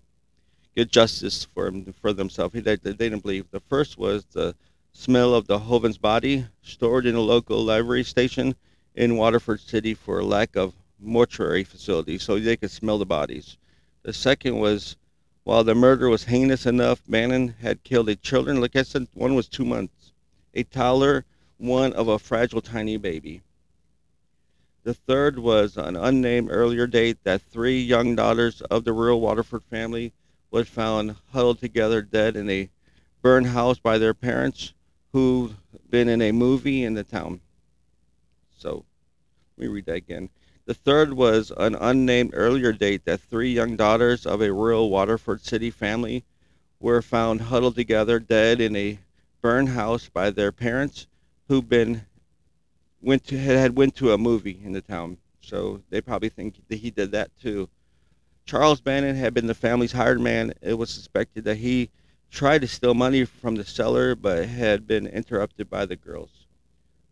get 0.76 0.92
justice 0.92 1.48
for 1.54 1.68
him 1.68 1.94
for 2.02 2.12
themselves. 2.12 2.56
He, 2.56 2.60
they, 2.60 2.76
they 2.76 2.94
didn't 2.94 3.22
believe. 3.22 3.46
The 3.52 3.62
first 3.62 3.98
was 3.98 4.26
the 4.32 4.56
smell 4.98 5.36
of 5.36 5.46
the 5.46 5.60
Hoven's 5.60 5.98
body 5.98 6.48
stored 6.64 7.06
in 7.06 7.16
a 7.16 7.20
local 7.20 7.62
library 7.62 8.04
station 8.04 8.56
in 8.96 9.18
Waterford 9.18 9.60
City 9.60 9.94
for 9.94 10.24
lack 10.24 10.56
of 10.56 10.74
mortuary 11.00 11.66
facilities, 11.66 12.24
so 12.24 12.40
they 12.40 12.56
could 12.56 12.72
smell 12.72 12.98
the 12.98 13.06
bodies. 13.06 13.58
The 14.04 14.14
second 14.14 14.58
was 14.58 14.96
while 15.44 15.66
the 15.66 15.76
murder 15.76 16.10
was 16.10 16.24
heinous 16.24 16.66
enough, 16.66 17.02
Bannon 17.08 17.56
had 17.60 17.84
killed 17.84 18.10
eight 18.10 18.22
children. 18.22 18.62
Like 18.62 18.76
I 18.76 18.84
said, 18.84 19.08
one 19.14 19.36
was 19.36 19.50
two 19.50 19.66
months, 19.66 20.14
a 20.54 20.64
toddler, 20.64 21.26
one 21.58 21.92
of 21.92 22.08
a 22.08 22.18
fragile 22.18 22.62
tiny 22.62 22.96
baby. 22.96 23.42
The 24.84 24.94
third 24.94 25.38
was 25.38 25.76
an 25.76 25.98
unnamed 25.98 26.48
earlier 26.50 26.88
date 26.88 27.18
that 27.26 27.42
three 27.42 27.82
young 27.82 28.16
daughters 28.16 28.62
of 28.62 28.86
the 28.86 28.94
rural 28.94 29.20
Waterford 29.20 29.64
family 29.66 30.14
was 30.52 30.70
found 30.70 31.18
huddled 31.34 31.60
together 31.60 32.02
dead 32.02 32.38
in 32.38 32.50
a 32.50 32.70
burned 33.22 33.48
house 33.48 33.78
by 33.78 33.98
their 33.98 34.14
parents 34.14 34.74
who's 35.16 35.54
been 35.90 36.10
in 36.10 36.22
a 36.22 36.34
movie 36.34 36.84
in 36.84 36.94
the 36.94 37.02
town. 37.02 37.40
So 38.58 38.84
let 39.56 39.64
me 39.64 39.68
read 39.74 39.86
that 39.86 39.96
again. 39.96 40.28
The 40.66 40.74
third 40.74 41.14
was 41.14 41.54
an 41.56 41.74
unnamed 41.76 42.32
earlier 42.34 42.74
date 42.74 43.06
that 43.06 43.22
three 43.22 43.54
young 43.54 43.78
daughters 43.78 44.26
of 44.26 44.42
a 44.42 44.52
rural 44.52 44.90
Waterford 44.90 45.40
City 45.40 45.72
family 45.72 46.26
were 46.82 47.02
found 47.02 47.40
huddled 47.40 47.76
together 47.76 48.20
dead 48.20 48.60
in 48.60 48.76
a 48.76 49.00
burned 49.42 49.70
house 49.70 50.10
by 50.10 50.32
their 50.32 50.52
parents 50.52 51.08
who'd 51.48 51.70
been 51.70 52.06
went 53.02 53.24
to 53.28 53.38
had 53.38 53.78
went 53.78 53.96
to 53.96 54.12
a 54.12 54.18
movie 54.18 54.60
in 54.66 54.74
the 54.74 54.82
town. 54.82 55.18
So 55.40 55.82
they 55.92 56.02
probably 56.02 56.28
think 56.28 56.56
that 56.68 56.76
he 56.76 56.92
did 56.92 57.14
that 57.14 57.32
too. 57.42 57.70
Charles 58.46 58.82
Bannon 58.82 59.16
had 59.16 59.34
been 59.34 59.48
the 59.48 59.54
family's 59.54 59.94
hired 59.94 60.20
man. 60.20 60.54
It 60.62 60.74
was 60.74 60.90
suspected 60.90 61.46
that 61.46 61.56
he 61.56 61.90
tried 62.36 62.60
to 62.60 62.68
steal 62.68 62.94
money 62.94 63.24
from 63.24 63.56
the 63.56 63.64
seller 63.64 64.14
but 64.14 64.46
had 64.46 64.86
been 64.86 65.08
interrupted 65.08 65.70
by 65.70 65.86
the 65.86 65.96
girls. 65.96 66.46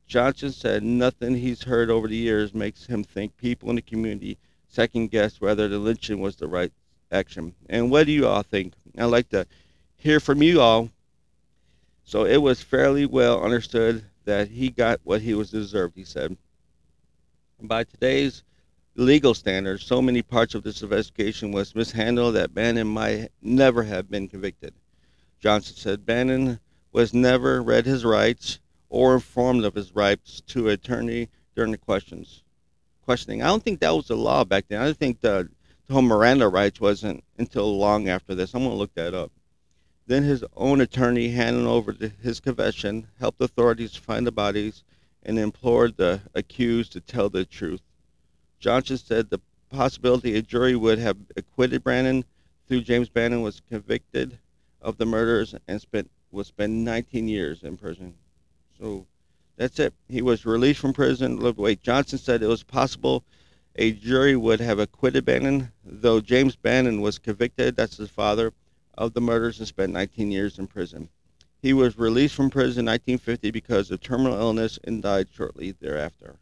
Johnson 0.05 0.51
said 0.51 0.83
nothing 0.83 1.33
he's 1.33 1.63
heard 1.63 1.89
over 1.89 2.09
the 2.09 2.15
years 2.15 2.53
makes 2.53 2.86
him 2.86 3.05
think 3.05 3.38
people 3.38 3.69
in 3.69 3.77
the 3.77 3.81
community 3.81 4.38
second-guess 4.67 5.39
whether 5.39 5.69
the 5.69 5.79
lynching 5.79 6.19
was 6.19 6.36
the 6.36 6.47
right 6.47 6.73
action. 7.09 7.55
And 7.69 7.89
what 7.89 8.05
do 8.05 8.12
you 8.12 8.27
all 8.27 8.43
think? 8.43 8.73
I'd 8.97 9.05
like 9.05 9.29
to 9.29 9.47
hear 9.95 10.19
from 10.19 10.43
you 10.43 10.59
all. 10.59 10.89
So 12.03 12.25
it 12.25 12.41
was 12.41 12.62
fairly 12.62 13.05
well 13.05 13.41
understood 13.41 14.03
that 14.25 14.49
he 14.49 14.69
got 14.69 14.99
what 15.05 15.21
he 15.21 15.33
was 15.36 15.51
deserved, 15.51 15.95
he 15.95 16.03
said. 16.03 16.36
By 17.62 17.86
today's 17.86 18.43
legal 18.95 19.33
standards, 19.33 19.86
so 19.86 20.01
many 20.01 20.21
parts 20.21 20.53
of 20.53 20.63
this 20.63 20.81
investigation 20.81 21.53
was 21.53 21.75
mishandled 21.75 22.36
that 22.36 22.53
Bannon 22.53 22.88
might 22.88 23.29
never 23.41 23.83
have 23.83 24.12
been 24.12 24.27
convicted. 24.27 24.73
Johnson 25.43 25.75
said 25.75 26.06
Bannon 26.06 26.62
was 26.93 27.13
never 27.13 27.62
read 27.62 27.86
his 27.86 28.06
rights 28.06 28.62
or 28.88 29.15
informed 29.15 29.65
of 29.65 29.75
his 29.75 29.93
rights 29.93 30.39
to 30.47 30.69
attorney 30.69 31.27
during 31.53 31.73
the 31.73 31.77
questions 31.77 32.43
questioning. 33.03 33.43
I 33.43 33.47
don't 33.47 33.62
think 33.62 33.82
that 33.82 33.93
was 33.93 34.08
the 34.08 34.15
law 34.15 34.45
back 34.45 34.69
then. 34.69 34.82
I 34.82 34.86
don't 34.86 34.97
think 34.97 35.19
the, 35.19 35.49
the 35.86 35.93
whole 35.93 36.01
Miranda 36.01 36.47
rights 36.47 36.79
wasn't 36.79 37.25
until 37.38 37.77
long 37.77 38.08
after 38.08 38.34
this. 38.34 38.53
I'm 38.53 38.62
going 38.62 38.71
to 38.71 38.77
look 38.77 38.93
that 38.93 39.13
up. 39.13 39.34
Then 40.08 40.23
his 40.23 40.45
own 40.56 40.79
attorney 40.79 41.27
handed 41.32 41.65
over 41.65 41.93
his 42.21 42.39
confession, 42.39 43.10
helped 43.19 43.41
authorities 43.41 43.97
find 43.97 44.25
the 44.25 44.32
bodies, 44.32 44.86
and 45.23 45.38
implored 45.38 45.97
the 45.97 46.21
accused 46.34 46.93
to 46.93 47.01
tell 47.01 47.27
the 47.27 47.43
truth. 47.43 47.82
Johnson 48.62 48.97
said 48.97 49.29
the 49.29 49.41
possibility 49.69 50.38
a 50.38 50.41
jury 50.41 50.77
would 50.77 50.99
have 50.99 51.17
acquitted 51.36 51.84
Bannon 51.84 52.23
through 52.65 52.84
James 52.84 53.10
Bannon 53.10 53.41
was 53.41 53.62
convicted 53.69 54.39
of 54.84 54.98
the 54.98 55.06
murders 55.06 55.56
and 55.67 55.82
spent 55.82 56.12
will 56.32 56.43
spend 56.43 56.84
19 56.84 57.28
years 57.28 57.63
in 57.63 57.78
prison. 57.78 58.13
So 58.78 59.06
that's 59.56 59.80
it. 59.80 59.93
He 60.10 60.22
was 60.22 60.46
released 60.46 60.80
from 60.80 60.93
prison. 60.93 61.39
Lived 61.39 61.60
away. 61.60 61.76
Johnson 61.76 62.19
said 62.19 62.43
it 62.43 62.48
was 62.48 62.63
possible 62.63 63.24
a 63.76 63.91
jury 63.91 64.36
would 64.36 64.60
have 64.60 64.78
acquitted 64.78 65.26
Bannon, 65.26 65.72
though 65.84 66.22
James 66.22 66.56
Bannon 66.56 67.02
was 67.02 67.17
convicted. 67.17 67.76
That's 67.76 67.98
his 67.98 68.10
father 68.10 68.54
of 68.96 69.13
the 69.13 69.22
murders 69.22 69.58
and 69.60 69.67
spent 69.67 69.91
19 69.91 70.32
years 70.32 70.60
in 70.60 70.67
prison. 70.67 71.10
He 71.60 71.74
was 71.74 71.98
released 71.98 72.36
from 72.36 72.50
prison 72.50 72.82
in 72.82 72.91
1950 72.91 73.50
because 73.52 73.89
of 73.89 74.02
terminal 74.02 74.38
illness 74.38 74.78
and 74.84 75.02
died 75.02 75.30
shortly 75.32 75.72
thereafter. 75.72 76.36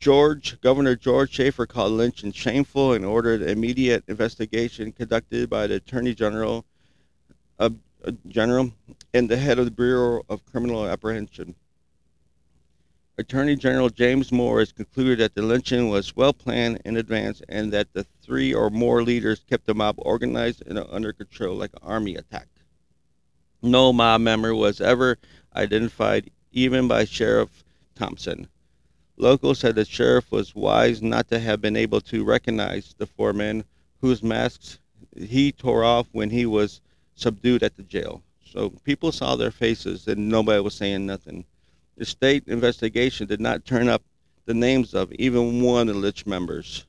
George, 0.00 0.60
Governor 0.60 0.96
George 0.96 1.32
Shafer 1.32 1.66
called 1.66 1.92
Lynch 1.92 2.24
shameful 2.34 2.92
and 2.92 3.04
ordered 3.04 3.42
immediate 3.42 4.04
investigation 4.08 4.92
conducted 4.92 5.48
by 5.48 5.66
the 5.66 5.76
Attorney 5.76 6.14
General 6.14 6.64
uh, 7.58 7.70
General 8.28 8.72
and 9.14 9.28
the 9.28 9.36
head 9.36 9.58
of 9.58 9.64
the 9.64 9.70
Bureau 9.70 10.22
of 10.28 10.44
Criminal 10.46 10.86
Apprehension. 10.86 11.54
Attorney 13.18 13.56
General 13.56 13.88
James 13.88 14.30
Moore 14.30 14.58
has 14.58 14.72
concluded 14.72 15.18
that 15.18 15.34
the 15.34 15.40
lynching 15.40 15.88
was 15.88 16.14
well 16.14 16.34
planned 16.34 16.82
in 16.84 16.98
advance 16.98 17.40
and 17.48 17.72
that 17.72 17.92
the 17.94 18.04
three 18.20 18.52
or 18.52 18.68
more 18.68 19.02
leaders 19.02 19.40
kept 19.48 19.64
the 19.64 19.74
mob 19.74 19.96
organized 19.98 20.62
and 20.66 20.78
under 20.78 21.14
control 21.14 21.56
like 21.56 21.72
an 21.72 21.82
army 21.82 22.14
attack. 22.14 22.48
No 23.62 23.90
mob 23.90 24.20
member 24.20 24.54
was 24.54 24.82
ever 24.82 25.16
identified, 25.54 26.30
even 26.52 26.86
by 26.86 27.06
Sheriff 27.06 27.64
Thompson. 27.94 28.48
Locals 29.16 29.60
said 29.60 29.76
the 29.76 29.86
sheriff 29.86 30.30
was 30.30 30.54
wise 30.54 31.00
not 31.00 31.28
to 31.28 31.38
have 31.38 31.62
been 31.62 31.76
able 31.76 32.02
to 32.02 32.22
recognize 32.22 32.94
the 32.98 33.06
four 33.06 33.32
men 33.32 33.64
whose 34.02 34.22
masks 34.22 34.78
he 35.16 35.52
tore 35.52 35.84
off 35.84 36.06
when 36.12 36.28
he 36.28 36.44
was 36.44 36.82
subdued 37.16 37.62
at 37.62 37.76
the 37.76 37.82
jail. 37.82 38.22
So 38.44 38.70
people 38.84 39.10
saw 39.10 39.34
their 39.34 39.50
faces 39.50 40.06
and 40.06 40.28
nobody 40.28 40.60
was 40.60 40.74
saying 40.74 41.04
nothing. 41.04 41.44
The 41.96 42.04
state 42.04 42.44
investigation 42.46 43.26
did 43.26 43.40
not 43.40 43.64
turn 43.64 43.88
up 43.88 44.02
the 44.44 44.54
names 44.54 44.94
of 44.94 45.12
even 45.14 45.60
one 45.60 45.88
of 45.88 45.94
the 45.94 46.00
Lynch 46.00 46.24
members. 46.24 46.86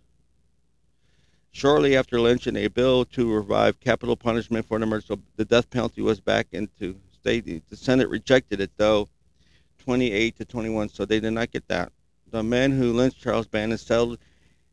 Shortly 1.52 1.98
after 1.98 2.22
lynching, 2.22 2.56
a 2.56 2.68
bill 2.68 3.04
to 3.06 3.34
revive 3.34 3.80
capital 3.80 4.16
punishment 4.16 4.68
for 4.68 4.78
the 4.78 4.86
murder, 4.86 5.02
so 5.02 5.20
the 5.38 5.46
death 5.46 5.68
penalty 5.72 6.04
was 6.04 6.20
back 6.20 6.48
into 6.52 6.96
state. 7.12 7.46
The 7.68 7.76
Senate 7.76 8.10
rejected 8.10 8.62
it, 8.62 8.70
though, 8.78 9.10
28 9.80 10.38
to 10.38 10.46
21, 10.46 10.90
so 10.90 11.04
they 11.04 11.20
did 11.20 11.32
not 11.32 11.52
get 11.52 11.68
that. 11.70 11.92
The 12.30 12.44
men 12.44 12.74
who 12.74 12.94
lynched 12.94 13.22
Charles 13.22 13.48
Bannon 13.48 13.80
settled 13.80 14.20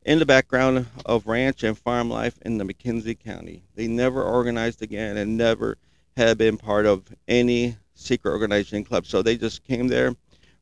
in 0.04 0.18
the 0.18 0.26
background 0.26 0.86
of 1.06 1.26
ranch 1.26 1.62
and 1.62 1.78
farm 1.78 2.10
life 2.10 2.38
in 2.42 2.58
the 2.58 2.64
McKenzie 2.64 3.18
County. 3.18 3.62
They 3.74 3.86
never 3.86 4.22
organized 4.22 4.82
again 4.82 5.16
and 5.16 5.36
never 5.36 5.78
had 6.16 6.38
been 6.38 6.58
part 6.58 6.86
of 6.86 7.04
any 7.26 7.76
secret 7.94 8.32
organization 8.32 8.84
club. 8.84 9.06
So 9.06 9.22
they 9.22 9.36
just 9.36 9.64
came 9.64 9.88
there, 9.88 10.14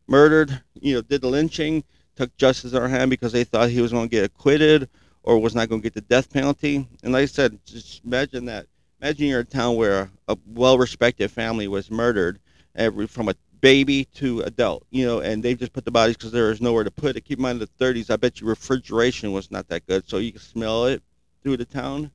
murdered, 0.07 0.63
you 0.75 0.95
know, 0.95 1.03
did 1.03 1.23
the 1.23 1.29
lynching, 1.29 1.83
took 2.17 2.37
justice 2.37 2.73
in 2.73 2.79
their 2.79 2.89
hand 2.89 3.11
because 3.11 3.33
they 3.33 3.45
thought 3.45 3.71
he 3.71 3.81
was 3.81 3.93
going 3.93 4.09
to 4.09 4.17
get 4.17 4.25
acquitted 4.25 4.89
or 5.23 5.39
was 5.39 5.55
not 5.55 5.69
going 5.69 5.81
to 5.81 5.85
get 5.85 5.95
the 5.95 6.01
death 6.03 6.33
penalty. 6.33 6.87
And 7.03 7.13
like 7.13 7.23
I 7.23 7.27
said, 7.27 7.59
just 7.65 8.05
imagine 8.05 8.45
that. 8.47 8.67
Imagine 9.01 9.27
you're 9.27 9.41
in 9.41 9.47
a 9.47 9.51
town 9.51 9.77
where 9.77 10.11
a 10.29 10.37
well-respected 10.47 11.31
family 11.31 11.67
was 11.67 11.91
murdered, 11.91 12.39
every 12.75 13.07
from 13.07 13.29
a 13.29 13.35
baby 13.63 14.05
to 14.13 14.41
adult, 14.41 14.85
you 14.91 15.07
know, 15.07 15.21
and 15.21 15.43
they 15.43 15.55
just 15.55 15.73
put 15.73 15.85
the 15.85 15.91
bodies 15.91 16.17
because 16.17 16.33
there 16.33 16.51
is 16.51 16.61
nowhere 16.61 16.85
to 16.85 16.91
put 16.91 17.17
it. 17.17 17.25
Keep 17.25 17.39
in 17.39 17.43
mind, 17.43 17.63
in 17.63 17.69
the 17.79 17.85
30s, 17.85 18.11
I 18.11 18.17
bet 18.17 18.41
you 18.41 18.47
refrigeration 18.47 19.33
was 19.33 19.51
not 19.51 19.69
that 19.69 19.87
good, 19.87 20.07
so 20.07 20.19
you 20.19 20.33
could 20.33 20.43
smell 20.43 20.87
it 20.87 21.03
through 21.43 21.57
the 21.57 21.65
town. 21.65 22.11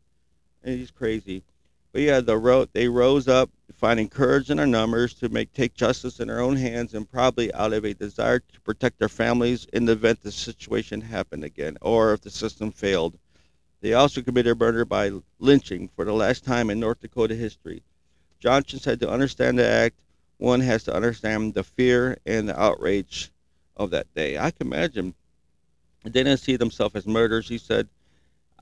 And 0.63 0.79
it's 0.79 0.91
crazy. 0.91 1.41
But 1.93 2.01
yeah, 2.01 2.19
the 2.19 2.38
ro- 2.38 2.67
they 2.73 2.89
rose 2.89 3.29
up, 3.29 3.49
finding 3.73 4.10
courage 4.10 4.51
in 4.51 4.57
their 4.57 4.67
numbers 4.67 5.13
to 5.15 5.29
make 5.29 5.53
take 5.53 5.73
justice 5.73 6.19
in 6.19 6.27
their 6.27 6.41
own 6.41 6.57
hands, 6.57 6.93
and 6.93 7.10
probably 7.10 7.51
out 7.53 7.71
of 7.71 7.86
a 7.86 7.93
desire 7.93 8.39
to 8.39 8.62
protect 8.62 8.99
their 8.99 9.10
families 9.10 9.65
in 9.71 9.86
the 9.86 9.93
event 9.93 10.21
the 10.21 10.31
situation 10.31 10.99
happened 10.99 11.45
again, 11.45 11.77
or 11.81 12.13
if 12.13 12.21
the 12.21 12.29
system 12.29 12.71
failed. 12.71 13.17
They 13.79 13.93
also 13.93 14.21
committed 14.21 14.60
murder 14.60 14.83
by 14.83 15.12
lynching 15.39 15.89
for 15.95 16.03
the 16.03 16.13
last 16.13 16.43
time 16.43 16.69
in 16.69 16.79
North 16.79 16.99
Dakota 16.99 17.36
history. 17.36 17.83
Johnson 18.39 18.79
said 18.79 18.99
to 18.99 19.10
understand 19.10 19.57
the 19.57 19.65
act, 19.65 19.95
one 20.38 20.62
has 20.62 20.84
to 20.84 20.95
understand 20.95 21.54
the 21.54 21.63
fear 21.63 22.17
and 22.26 22.50
the 22.50 22.60
outrage 22.60 23.32
of 23.76 23.91
that 23.91 24.13
day. 24.13 24.38
I 24.38 24.52
can 24.52 24.67
imagine. 24.67 25.13
They 26.04 26.12
didn't 26.12 26.38
see 26.38 26.56
themselves 26.56 26.95
as 26.95 27.08
murderers. 27.08 27.50
He 27.50 27.58
said, 27.58 27.88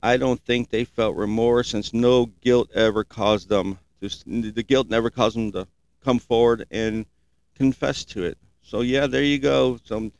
I 0.01 0.17
don't 0.17 0.39
think 0.45 0.69
they 0.69 0.85
felt 0.85 1.15
remorse 1.15 1.69
since 1.69 1.93
no 1.93 2.27
guilt 2.41 2.69
ever 2.73 3.03
caused 3.03 3.49
them 3.49 3.79
to, 4.01 4.51
the 4.51 4.63
guilt 4.63 4.89
never 4.89 5.09
caused 5.09 5.35
them 5.35 5.51
to 5.53 5.67
come 6.03 6.19
forward 6.19 6.65
and 6.71 7.05
confess 7.55 8.05
to 8.05 8.23
it. 8.23 8.37
So 8.61 8.81
yeah, 8.81 9.07
there 9.07 9.23
you 9.23 9.39
go. 9.39 9.79
Some 9.83 10.11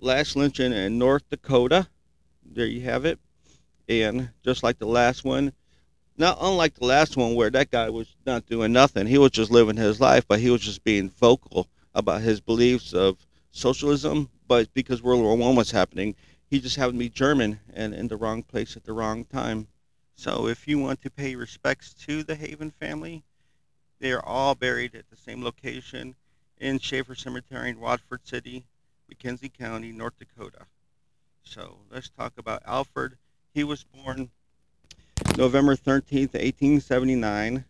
last 0.00 0.36
lynching 0.36 0.72
in 0.72 0.98
North 0.98 1.28
Dakota. 1.30 1.86
There 2.44 2.66
you 2.66 2.82
have 2.82 3.04
it. 3.04 3.18
And 3.88 4.30
just 4.44 4.62
like 4.62 4.78
the 4.78 4.86
last 4.86 5.24
one, 5.24 5.52
not 6.18 6.38
unlike 6.40 6.74
the 6.74 6.84
last 6.84 7.16
one 7.16 7.34
where 7.34 7.50
that 7.50 7.70
guy 7.70 7.88
was 7.90 8.14
not 8.26 8.46
doing 8.46 8.72
nothing. 8.72 9.06
He 9.06 9.18
was 9.18 9.30
just 9.30 9.50
living 9.50 9.76
his 9.76 10.00
life, 10.00 10.26
but 10.26 10.40
he 10.40 10.50
was 10.50 10.60
just 10.60 10.82
being 10.82 11.08
vocal 11.08 11.68
about 11.94 12.22
his 12.22 12.40
beliefs 12.40 12.92
of 12.92 13.24
socialism. 13.52 14.28
But 14.46 14.72
because 14.74 15.02
World 15.02 15.22
War 15.22 15.36
One 15.36 15.54
was 15.54 15.70
happening, 15.70 16.16
he 16.50 16.60
just 16.60 16.76
happened 16.76 16.96
to 16.96 17.04
be 17.04 17.08
German 17.08 17.60
and 17.72 17.94
in 17.94 18.08
the 18.08 18.16
wrong 18.16 18.42
place 18.42 18.76
at 18.76 18.84
the 18.84 18.92
wrong 18.92 19.24
time. 19.24 19.68
So 20.16 20.48
if 20.48 20.66
you 20.66 20.78
want 20.78 21.00
to 21.02 21.10
pay 21.10 21.36
respects 21.36 21.94
to 22.06 22.24
the 22.24 22.34
Haven 22.34 22.72
family, 22.72 23.22
they 24.00 24.12
are 24.12 24.24
all 24.24 24.54
buried 24.54 24.94
at 24.94 25.08
the 25.10 25.16
same 25.16 25.44
location 25.44 26.16
in 26.56 26.78
Schafer 26.78 27.16
Cemetery 27.16 27.70
in 27.70 27.78
Watford 27.78 28.26
City, 28.26 28.64
McKenzie 29.08 29.52
County, 29.52 29.92
North 29.92 30.18
Dakota. 30.18 30.66
So 31.44 31.78
let's 31.90 32.08
talk 32.08 32.32
about 32.36 32.62
Alfred. 32.66 33.16
He 33.54 33.62
was 33.62 33.84
born 33.84 34.30
November 35.36 35.76
13th, 35.76 36.34
1879, 36.34 37.64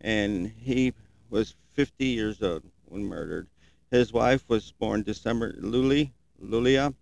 and 0.00 0.52
he 0.58 0.92
was 1.30 1.54
50 1.74 2.04
years 2.04 2.42
old 2.42 2.62
when 2.86 3.04
murdered. 3.04 3.48
His 3.90 4.12
wife 4.12 4.44
was 4.48 4.72
born 4.72 5.02
December 5.02 5.52
Luli, 5.52 6.10
Lulia 6.42 6.94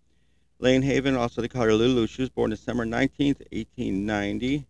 Lane 0.62 0.82
Haven, 0.82 1.16
also 1.16 1.42
they 1.42 1.48
call 1.48 1.64
her 1.64 1.74
Lulu. 1.74 2.06
She 2.06 2.22
was 2.22 2.30
born 2.30 2.50
December 2.50 2.84
19th, 2.84 3.40
1890. 3.50 4.64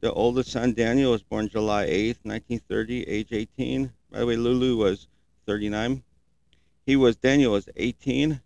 The 0.00 0.12
oldest 0.12 0.50
son, 0.50 0.74
Daniel, 0.74 1.12
was 1.12 1.22
born 1.22 1.48
July 1.48 1.86
8th, 1.86 2.18
1930, 2.24 3.08
age 3.08 3.28
18. 3.32 3.90
By 4.10 4.18
the 4.18 4.26
way, 4.26 4.36
Lulu 4.36 4.76
was 4.76 5.08
39. 5.46 6.02
He 6.84 6.94
was, 6.94 7.16
Daniel 7.16 7.52
was 7.52 7.70
18. 7.74 8.38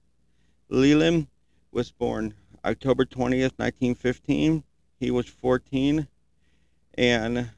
Leland 0.69 1.27
was 1.73 1.91
born 1.91 2.33
October 2.65 3.05
20th, 3.05 3.59
1915. 3.59 4.63
He 4.99 5.11
was 5.11 5.27
14. 5.27 6.07
And 6.97 7.51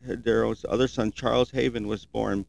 their 0.00 0.46
other 0.68 0.88
son, 0.88 1.12
Charles 1.12 1.50
Haven, 1.50 1.86
was 1.86 2.04
born 2.04 2.46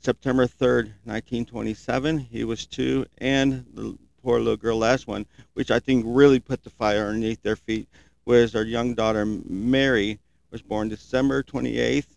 September 0.00 0.46
3rd, 0.46 0.92
1927. 1.04 2.18
He 2.18 2.44
was 2.44 2.66
two. 2.66 3.06
And 3.18 3.64
the 3.74 3.96
poor 4.22 4.38
little 4.38 4.56
girl 4.56 4.78
last 4.78 5.06
one, 5.06 5.26
which 5.54 5.70
I 5.70 5.78
think 5.78 6.04
really 6.06 6.40
put 6.40 6.64
the 6.64 6.70
fire 6.70 7.06
underneath 7.06 7.42
their 7.42 7.56
feet, 7.56 7.88
was 8.24 8.56
our 8.56 8.64
young 8.64 8.94
daughter 8.94 9.24
Mary 9.24 10.18
was 10.50 10.62
born 10.62 10.88
December 10.88 11.42
28th, 11.42 12.16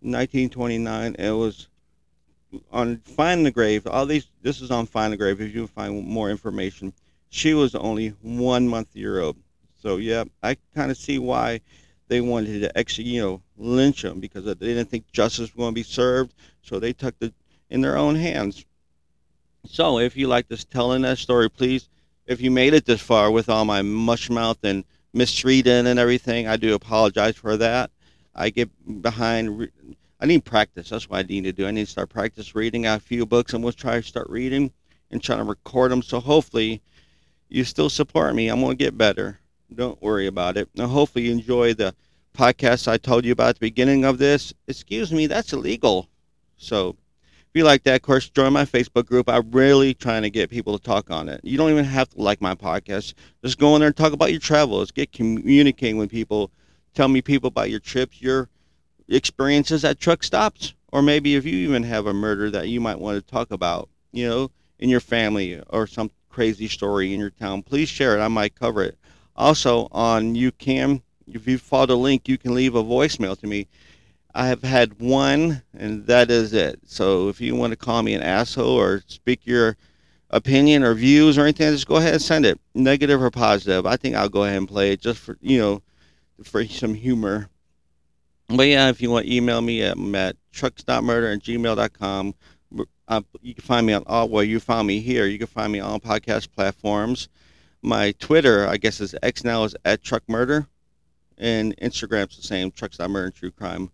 1929. 0.00 1.16
It 1.18 1.30
was 1.32 1.68
on 2.70 2.98
Find 2.98 3.44
the 3.44 3.50
Grave. 3.50 3.86
All 3.86 4.06
these 4.06 4.28
this 4.42 4.60
is 4.60 4.70
on 4.70 4.86
Find 4.86 5.12
the 5.12 5.16
Grave. 5.16 5.40
If 5.40 5.54
you 5.54 5.66
find 5.66 6.06
more 6.06 6.30
information, 6.30 6.92
she 7.28 7.54
was 7.54 7.74
only 7.74 8.10
one 8.22 8.68
month 8.68 8.94
year 8.94 9.20
old. 9.20 9.36
So 9.80 9.96
yeah, 9.96 10.24
I 10.42 10.56
kind 10.74 10.90
of 10.90 10.96
see 10.96 11.18
why 11.18 11.60
they 12.08 12.20
wanted 12.20 12.60
to 12.60 12.78
actually 12.78 13.08
you 13.08 13.22
know 13.22 13.42
lynch 13.56 14.02
them 14.02 14.20
because 14.20 14.44
they 14.44 14.54
didn't 14.54 14.90
think 14.90 15.10
justice 15.12 15.40
was 15.40 15.50
going 15.50 15.70
to 15.70 15.74
be 15.74 15.82
served. 15.82 16.34
So 16.62 16.78
they 16.78 16.92
took 16.92 17.14
it 17.20 17.34
in 17.70 17.80
their 17.80 17.96
own 17.96 18.14
hands. 18.14 18.64
So 19.66 19.98
if 19.98 20.16
you 20.16 20.28
like 20.28 20.48
this 20.48 20.64
telling 20.64 21.02
that 21.02 21.18
story, 21.18 21.50
please, 21.50 21.88
if 22.26 22.40
you 22.40 22.50
made 22.50 22.74
it 22.74 22.86
this 22.86 23.00
far 23.00 23.30
with 23.30 23.48
all 23.48 23.64
my 23.64 23.82
mush 23.82 24.30
mouth 24.30 24.58
and 24.62 24.84
misreading 25.12 25.86
and 25.86 25.98
everything, 25.98 26.46
I 26.46 26.56
do 26.56 26.74
apologize 26.74 27.36
for 27.36 27.56
that. 27.56 27.90
I 28.34 28.50
get 28.50 29.02
behind. 29.02 29.58
Re- 29.58 29.72
I 30.20 30.26
need 30.26 30.44
practice. 30.44 30.90
That's 30.90 31.08
what 31.08 31.18
I 31.18 31.22
need 31.22 31.44
to 31.44 31.52
do. 31.52 31.66
I 31.66 31.70
need 31.70 31.84
to 31.84 31.90
start 31.90 32.08
practice 32.08 32.54
reading 32.54 32.86
a 32.86 32.98
few 32.98 33.24
books. 33.24 33.54
I'm 33.54 33.62
going 33.62 33.72
to 33.72 33.78
try 33.78 34.00
to 34.00 34.02
start 34.02 34.28
reading 34.28 34.72
and 35.10 35.22
trying 35.22 35.38
to 35.38 35.44
record 35.44 35.90
them. 35.90 36.02
So 36.02 36.18
hopefully 36.18 36.82
you 37.48 37.64
still 37.64 37.88
support 37.88 38.34
me. 38.34 38.48
I'm 38.48 38.60
going 38.60 38.76
to 38.76 38.84
get 38.84 38.98
better. 38.98 39.38
Don't 39.74 40.00
worry 40.00 40.26
about 40.26 40.56
it. 40.56 40.68
Now, 40.74 40.86
hopefully 40.86 41.26
you 41.26 41.32
enjoy 41.32 41.74
the 41.74 41.94
podcast 42.36 42.88
I 42.88 42.96
told 42.96 43.24
you 43.24 43.32
about 43.32 43.50
at 43.50 43.54
the 43.56 43.66
beginning 43.66 44.04
of 44.04 44.18
this. 44.18 44.54
Excuse 44.66 45.12
me, 45.12 45.26
that's 45.26 45.52
illegal. 45.52 46.08
So 46.56 46.96
if 47.20 47.46
you 47.54 47.64
like 47.64 47.82
that, 47.84 47.96
of 47.96 48.02
course, 48.02 48.28
join 48.28 48.52
my 48.52 48.64
Facebook 48.64 49.06
group. 49.06 49.28
I'm 49.28 49.50
really 49.50 49.94
trying 49.94 50.22
to 50.22 50.30
get 50.30 50.50
people 50.50 50.78
to 50.78 50.84
talk 50.84 51.10
on 51.10 51.28
it. 51.28 51.40
You 51.42 51.58
don't 51.58 51.70
even 51.70 51.84
have 51.84 52.08
to 52.10 52.20
like 52.20 52.40
my 52.40 52.54
podcast. 52.54 53.14
Just 53.44 53.58
go 53.58 53.74
in 53.74 53.80
there 53.80 53.88
and 53.88 53.96
talk 53.96 54.12
about 54.12 54.30
your 54.30 54.40
travels. 54.40 54.90
Get 54.90 55.12
communicating 55.12 55.98
with 55.98 56.10
people. 56.10 56.50
Tell 56.94 57.08
me 57.08 57.20
people 57.20 57.48
about 57.48 57.70
your 57.70 57.80
trips, 57.80 58.22
your 58.22 58.48
experiences 59.08 59.84
at 59.84 60.00
truck 60.00 60.22
stops, 60.22 60.74
or 60.92 61.02
maybe 61.02 61.34
if 61.34 61.44
you 61.44 61.56
even 61.56 61.82
have 61.82 62.06
a 62.06 62.14
murder 62.14 62.50
that 62.50 62.68
you 62.68 62.80
might 62.80 62.98
want 62.98 63.16
to 63.16 63.32
talk 63.32 63.50
about, 63.50 63.88
you 64.12 64.28
know, 64.28 64.50
in 64.78 64.88
your 64.88 65.00
family 65.00 65.60
or 65.68 65.86
some 65.86 66.10
crazy 66.28 66.68
story 66.68 67.12
in 67.12 67.20
your 67.20 67.30
town. 67.30 67.62
Please 67.62 67.88
share 67.88 68.16
it. 68.16 68.22
I 68.22 68.28
might 68.28 68.54
cover 68.54 68.82
it. 68.82 68.98
Also 69.38 69.88
on 69.92 70.34
you 70.34 70.52
can 70.52 71.02
if 71.32 71.46
you 71.46 71.58
follow 71.58 71.86
the 71.86 71.96
link, 71.96 72.28
you 72.28 72.38
can 72.38 72.54
leave 72.54 72.74
a 72.74 72.82
voicemail 72.82 73.38
to 73.38 73.46
me. 73.46 73.68
I 74.34 74.48
have 74.48 74.62
had 74.62 75.00
one, 75.00 75.62
and 75.76 76.06
that 76.06 76.30
is 76.30 76.52
it. 76.52 76.80
So 76.84 77.28
if 77.28 77.40
you 77.40 77.54
want 77.54 77.72
to 77.72 77.76
call 77.76 78.02
me 78.02 78.14
an 78.14 78.22
asshole 78.22 78.70
or 78.70 79.02
speak 79.06 79.40
your 79.44 79.76
opinion 80.30 80.84
or 80.84 80.94
views 80.94 81.38
or 81.38 81.42
anything, 81.42 81.72
just 81.72 81.86
go 81.88 81.96
ahead 81.96 82.14
and 82.14 82.22
send 82.22 82.46
it, 82.46 82.60
negative 82.74 83.22
or 83.22 83.30
positive. 83.30 83.86
I 83.86 83.96
think 83.96 84.14
I'll 84.14 84.28
go 84.28 84.44
ahead 84.44 84.58
and 84.58 84.68
play 84.68 84.92
it 84.92 85.00
just 85.00 85.18
for 85.18 85.38
you 85.40 85.58
know, 85.58 85.82
for 86.44 86.64
some 86.66 86.94
humor. 86.94 87.48
But 88.48 88.68
yeah, 88.68 88.88
if 88.88 89.02
you 89.02 89.10
want 89.10 89.26
email 89.26 89.60
me, 89.60 89.82
at 89.82 89.96
truckstopmurder 89.96 91.34
at 91.34 91.42
gmail.com. 91.42 92.34
Uh, 93.08 93.22
you 93.40 93.54
can 93.54 93.64
find 93.64 93.86
me 93.86 93.94
on 93.94 94.02
all. 94.06 94.28
Well, 94.28 94.44
you 94.44 94.60
found 94.60 94.86
me 94.86 95.00
here. 95.00 95.26
You 95.26 95.38
can 95.38 95.46
find 95.46 95.72
me 95.72 95.80
on 95.80 95.98
podcast 95.98 96.52
platforms. 96.54 97.30
My 97.82 98.12
Twitter, 98.18 98.66
I 98.66 98.76
guess, 98.76 99.00
is 99.00 99.14
X 99.22 99.44
now 99.44 99.64
is 99.64 99.76
at 99.84 100.02
Truck 100.02 100.22
Murder, 100.28 100.66
and 101.38 101.76
Instagram's 101.76 102.36
the 102.36 102.42
same 102.42 102.70
Trucks 102.70 102.98
Murder 102.98 103.26
and 103.26 103.34
True 103.34 103.50
Crime. 103.50 103.90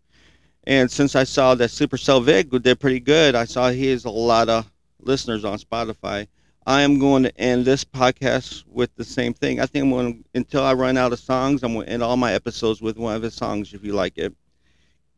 And 0.66 0.90
since 0.90 1.14
I 1.14 1.24
saw 1.24 1.54
that 1.56 1.68
Supercell 1.68 2.24
Vic 2.24 2.50
did 2.50 2.80
pretty 2.80 3.00
good, 3.00 3.34
I 3.34 3.44
saw 3.44 3.68
he 3.68 3.88
has 3.88 4.06
a 4.06 4.10
lot 4.10 4.48
of 4.48 4.70
listeners 5.00 5.44
on 5.44 5.58
Spotify. 5.58 6.26
I 6.66 6.80
am 6.80 6.98
going 6.98 7.24
to 7.24 7.38
end 7.38 7.66
this 7.66 7.84
podcast 7.84 8.64
with 8.66 8.94
the 8.96 9.04
same 9.04 9.34
thing. 9.34 9.60
I 9.60 9.66
think 9.66 9.82
I'm 9.82 9.90
going 9.90 10.14
to, 10.14 10.24
until 10.34 10.62
I 10.62 10.72
run 10.72 10.96
out 10.96 11.12
of 11.12 11.18
songs, 11.18 11.62
I'm 11.62 11.74
going 11.74 11.84
to 11.84 11.92
end 11.92 12.02
all 12.02 12.16
my 12.16 12.32
episodes 12.32 12.80
with 12.80 12.96
one 12.96 13.14
of 13.14 13.22
his 13.22 13.34
songs 13.34 13.74
if 13.74 13.84
you 13.84 13.92
like 13.92 14.16
it. 14.16 14.34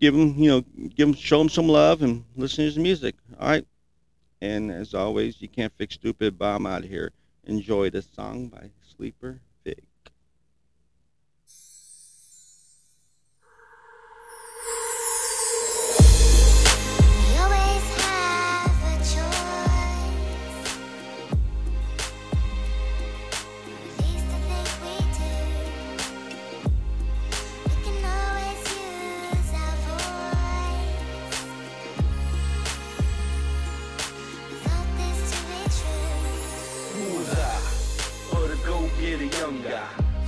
Give 0.00 0.12
him, 0.12 0.34
you 0.36 0.50
know, 0.50 0.88
give 0.88 1.08
him, 1.08 1.14
show 1.14 1.40
him 1.40 1.48
some 1.48 1.68
love 1.68 2.02
and 2.02 2.24
listen 2.36 2.56
to 2.56 2.62
his 2.64 2.78
music. 2.78 3.14
All 3.38 3.48
right. 3.48 3.64
And 4.42 4.72
as 4.72 4.92
always, 4.92 5.40
you 5.40 5.48
can't 5.48 5.72
fix 5.76 5.94
stupid, 5.94 6.36
but 6.36 6.46
I'm 6.46 6.66
out 6.66 6.82
of 6.82 6.90
here. 6.90 7.12
Enjoy 7.46 7.90
this 7.90 8.08
song 8.12 8.48
by 8.48 8.70
Sleeper 8.96 9.40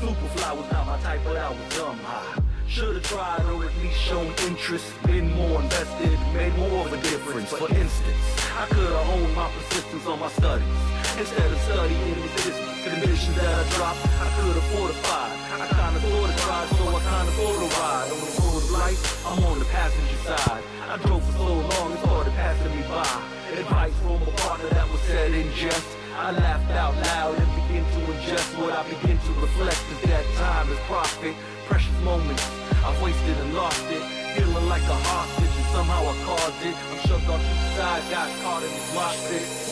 Vic. 0.00 0.18
Should've 2.68 3.02
tried 3.02 3.44
or 3.46 3.64
at 3.64 3.74
least 3.82 3.98
shown 3.98 4.26
interest, 4.46 4.86
been 5.06 5.34
more 5.34 5.60
invested, 5.62 6.18
made 6.34 6.54
more 6.58 6.86
of 6.86 6.92
a 6.92 7.00
difference. 7.02 7.50
For 7.50 7.66
instance, 7.74 8.22
I 8.54 8.66
could've 8.70 8.92
honed 8.92 9.34
my 9.34 9.50
persistence 9.50 10.06
on 10.06 10.20
my 10.20 10.28
studies. 10.28 10.68
Instead 11.18 11.50
of 11.50 11.58
studying 11.66 12.22
resistance, 12.22 12.84
conditions 12.84 13.34
that 13.36 13.50
I 13.50 13.64
dropped, 13.74 14.04
I 14.06 14.28
could've 14.36 14.68
fortified. 14.76 15.32
I 15.58 15.66
kinda 15.66 16.00
sorta 16.06 16.34
tried, 16.44 16.68
so 16.76 16.84
I 16.86 17.00
kinda 17.08 17.32
sorta 17.34 17.66
ride. 17.80 18.12
On 18.12 18.20
the 18.20 18.30
road 18.38 18.62
of 18.62 18.70
life, 18.70 19.26
I'm 19.26 19.44
on 19.44 19.58
the 19.58 19.64
passenger 19.64 20.18
side. 20.28 20.62
I 20.92 20.96
drove 20.98 21.24
for 21.24 21.32
so 21.32 21.54
long, 21.72 21.92
it 21.92 22.00
started 22.04 22.34
passing 22.34 22.76
me 22.76 22.82
by. 22.86 23.10
Advice 23.58 23.96
from 24.04 24.22
a 24.22 24.32
partner 24.44 24.68
that 24.68 24.86
was 24.92 25.00
said 25.08 25.32
in 25.32 25.50
jest. 25.54 25.88
I 26.18 26.32
laughed 26.32 26.70
out 26.72 26.96
loud 26.96 27.38
and 27.38 27.46
began 27.62 27.84
to 27.92 28.00
ingest 28.12 28.58
what 28.58 28.72
I 28.72 28.82
begin 28.90 29.16
to 29.18 29.32
reflect 29.40 29.78
is 29.92 30.10
that 30.10 30.24
time 30.34 30.68
is 30.68 30.78
profit, 30.90 31.36
precious 31.66 31.94
moments 32.02 32.44
I've 32.84 33.00
wasted 33.00 33.38
and 33.38 33.54
lost 33.54 33.84
it. 33.86 34.02
Feeling 34.34 34.68
like 34.68 34.82
a 34.82 34.98
hostage 35.06 35.56
and 35.56 35.66
somehow 35.70 36.02
I 36.02 36.14
caused 36.26 36.66
it. 36.66 36.74
I'm 36.74 37.06
shoved 37.06 37.28
off 37.30 37.40
to 37.40 37.46
the 37.46 37.76
side, 37.76 38.02
got 38.10 38.28
caught 38.42 38.62
in 38.64 38.70
this 38.70 38.94
mosh 38.94 39.28
pit. 39.30 39.67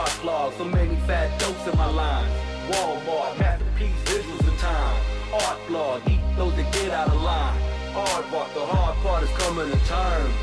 Heart 0.00 0.16
clog. 0.24 0.54
So 0.56 0.64
many 0.64 0.96
fat 1.06 1.28
jokes 1.38 1.66
in 1.68 1.76
my 1.76 1.84
lines. 1.84 2.32
Walmart, 2.72 3.38
masterpiece, 3.38 4.00
visuals 4.08 4.48
in 4.48 4.56
time. 4.56 4.96
Art 5.44 5.60
blog, 5.68 6.00
eat 6.08 6.24
those 6.38 6.56
that 6.56 6.72
get 6.72 6.90
out 6.90 7.08
of 7.08 7.20
line. 7.20 7.60
Hard 7.92 8.24
Aardvark, 8.24 8.48
the 8.54 8.64
hard 8.64 8.96
part 9.04 9.22
is 9.24 9.32
coming 9.44 9.68
to 9.68 9.76
terms. 9.84 10.34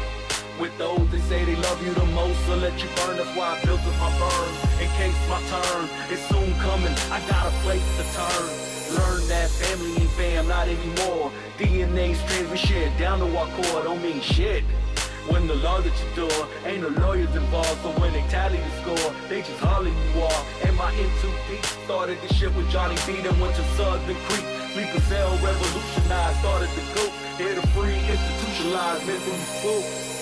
With 0.61 0.77
those 0.77 1.09
that 1.09 1.21
say 1.21 1.43
they 1.43 1.55
love 1.55 1.81
you 1.81 1.91
the 1.91 2.05
most, 2.13 2.37
so 2.45 2.55
let 2.57 2.77
you 2.77 2.89
burn. 3.01 3.17
That's 3.17 3.33
why 3.35 3.57
I 3.57 3.65
built 3.65 3.81
up 3.81 3.97
my 3.97 4.13
burn. 4.21 4.49
In 4.77 4.89
case 4.93 5.17
my 5.25 5.41
turn 5.49 5.89
is 6.13 6.21
soon 6.29 6.53
coming, 6.61 6.93
I 7.09 7.17
got 7.25 7.49
a 7.49 7.53
place 7.65 7.87
to 7.97 8.05
turn. 8.13 8.45
Learn 8.93 9.25
that 9.25 9.49
family 9.57 9.89
ain't 9.97 10.13
fam, 10.13 10.47
not 10.47 10.67
anymore. 10.69 11.31
DNA 11.57 12.13
strands 12.13 12.51
we 12.51 12.57
share 12.57 12.93
down 12.99 13.17
to 13.25 13.27
our 13.35 13.49
core, 13.57 13.81
don't 13.89 14.03
mean 14.03 14.21
shit. 14.21 14.63
When 15.29 15.45
the 15.45 15.55
law's 15.55 15.85
at 15.85 15.93
your 15.99 16.27
door, 16.27 16.47
ain't 16.65 16.81
no 16.81 16.89
lawyers 17.01 17.35
involved, 17.35 17.81
so 17.81 17.91
when 17.99 18.13
they 18.13 18.21
tally 18.29 18.57
the 18.57 18.71
score, 18.81 19.13
they 19.27 19.41
just 19.41 19.59
hauling 19.59 19.93
you 19.93 20.21
off. 20.21 20.65
Am 20.65 20.79
I 20.79 20.91
in 20.93 21.09
too 21.21 21.31
deep? 21.49 21.65
Started 21.85 22.17
this 22.21 22.33
shit 22.37 22.53
with 22.55 22.69
Johnny 22.69 22.95
B, 23.05 23.21
then 23.21 23.37
went 23.39 23.55
to 23.55 23.63
Southern 23.75 24.15
Creek. 24.27 24.45
Sleeper 24.73 25.01
cell 25.01 25.31
revolutionized, 25.43 26.39
started 26.39 26.69
the 26.75 26.83
goat. 26.95 27.11
Here 27.37 27.55
to 27.55 27.67
free, 27.75 27.99
institutionalized, 27.99 29.05
mentally 29.05 29.37
full. 29.61 30.16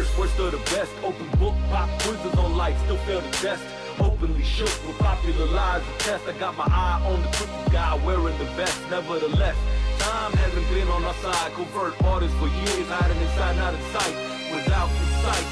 Worst, 0.00 0.18
worst 0.18 0.38
of 0.38 0.52
the 0.52 0.62
best. 0.74 0.92
Open 1.04 1.26
book, 1.38 1.54
pop 1.68 1.88
quizzes 2.02 2.34
on 2.38 2.56
life, 2.56 2.76
still 2.84 2.96
fail 3.04 3.20
the 3.20 3.30
test. 3.44 3.62
Openly 4.00 4.42
shook 4.42 4.72
with 4.86 4.98
popular 4.98 5.46
lies 5.46 5.82
and 5.86 6.00
tests. 6.00 6.28
I 6.28 6.32
got 6.38 6.56
my 6.56 6.64
eye 6.64 7.00
on 7.04 7.20
the 7.20 7.28
crooked 7.36 7.72
guy 7.72 7.94
wearing 8.06 8.36
the 8.38 8.48
vest. 8.56 8.78
Nevertheless, 8.90 9.56
time 9.98 10.32
hasn't 10.32 10.68
been 10.70 10.88
on 10.88 11.04
our 11.04 11.14
side. 11.14 11.52
Covert 11.52 11.94
artists 12.04 12.36
for 12.38 12.48
years, 12.48 12.88
hiding 12.88 13.20
inside, 13.20 13.56
not 13.56 13.74
in 13.74 13.82
sight. 13.92 14.14
Without 14.54 14.88
the 14.88 15.06
sight, 15.20 15.46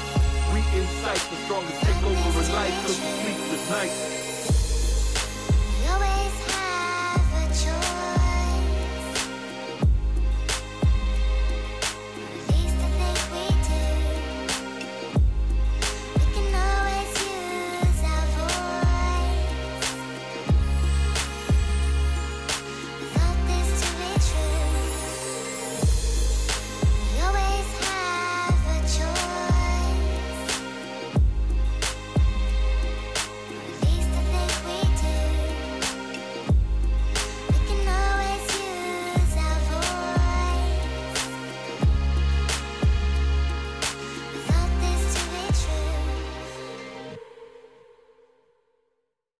we 0.53 0.59
incite 0.79 1.23
the 1.29 1.37
strongest 1.45 1.79
takeover 1.85 2.41
in 2.41 2.53
life. 2.55 2.75
Cause 2.85 2.97
we 2.99 3.09
sleepless 3.21 3.69
nights. 3.69 4.28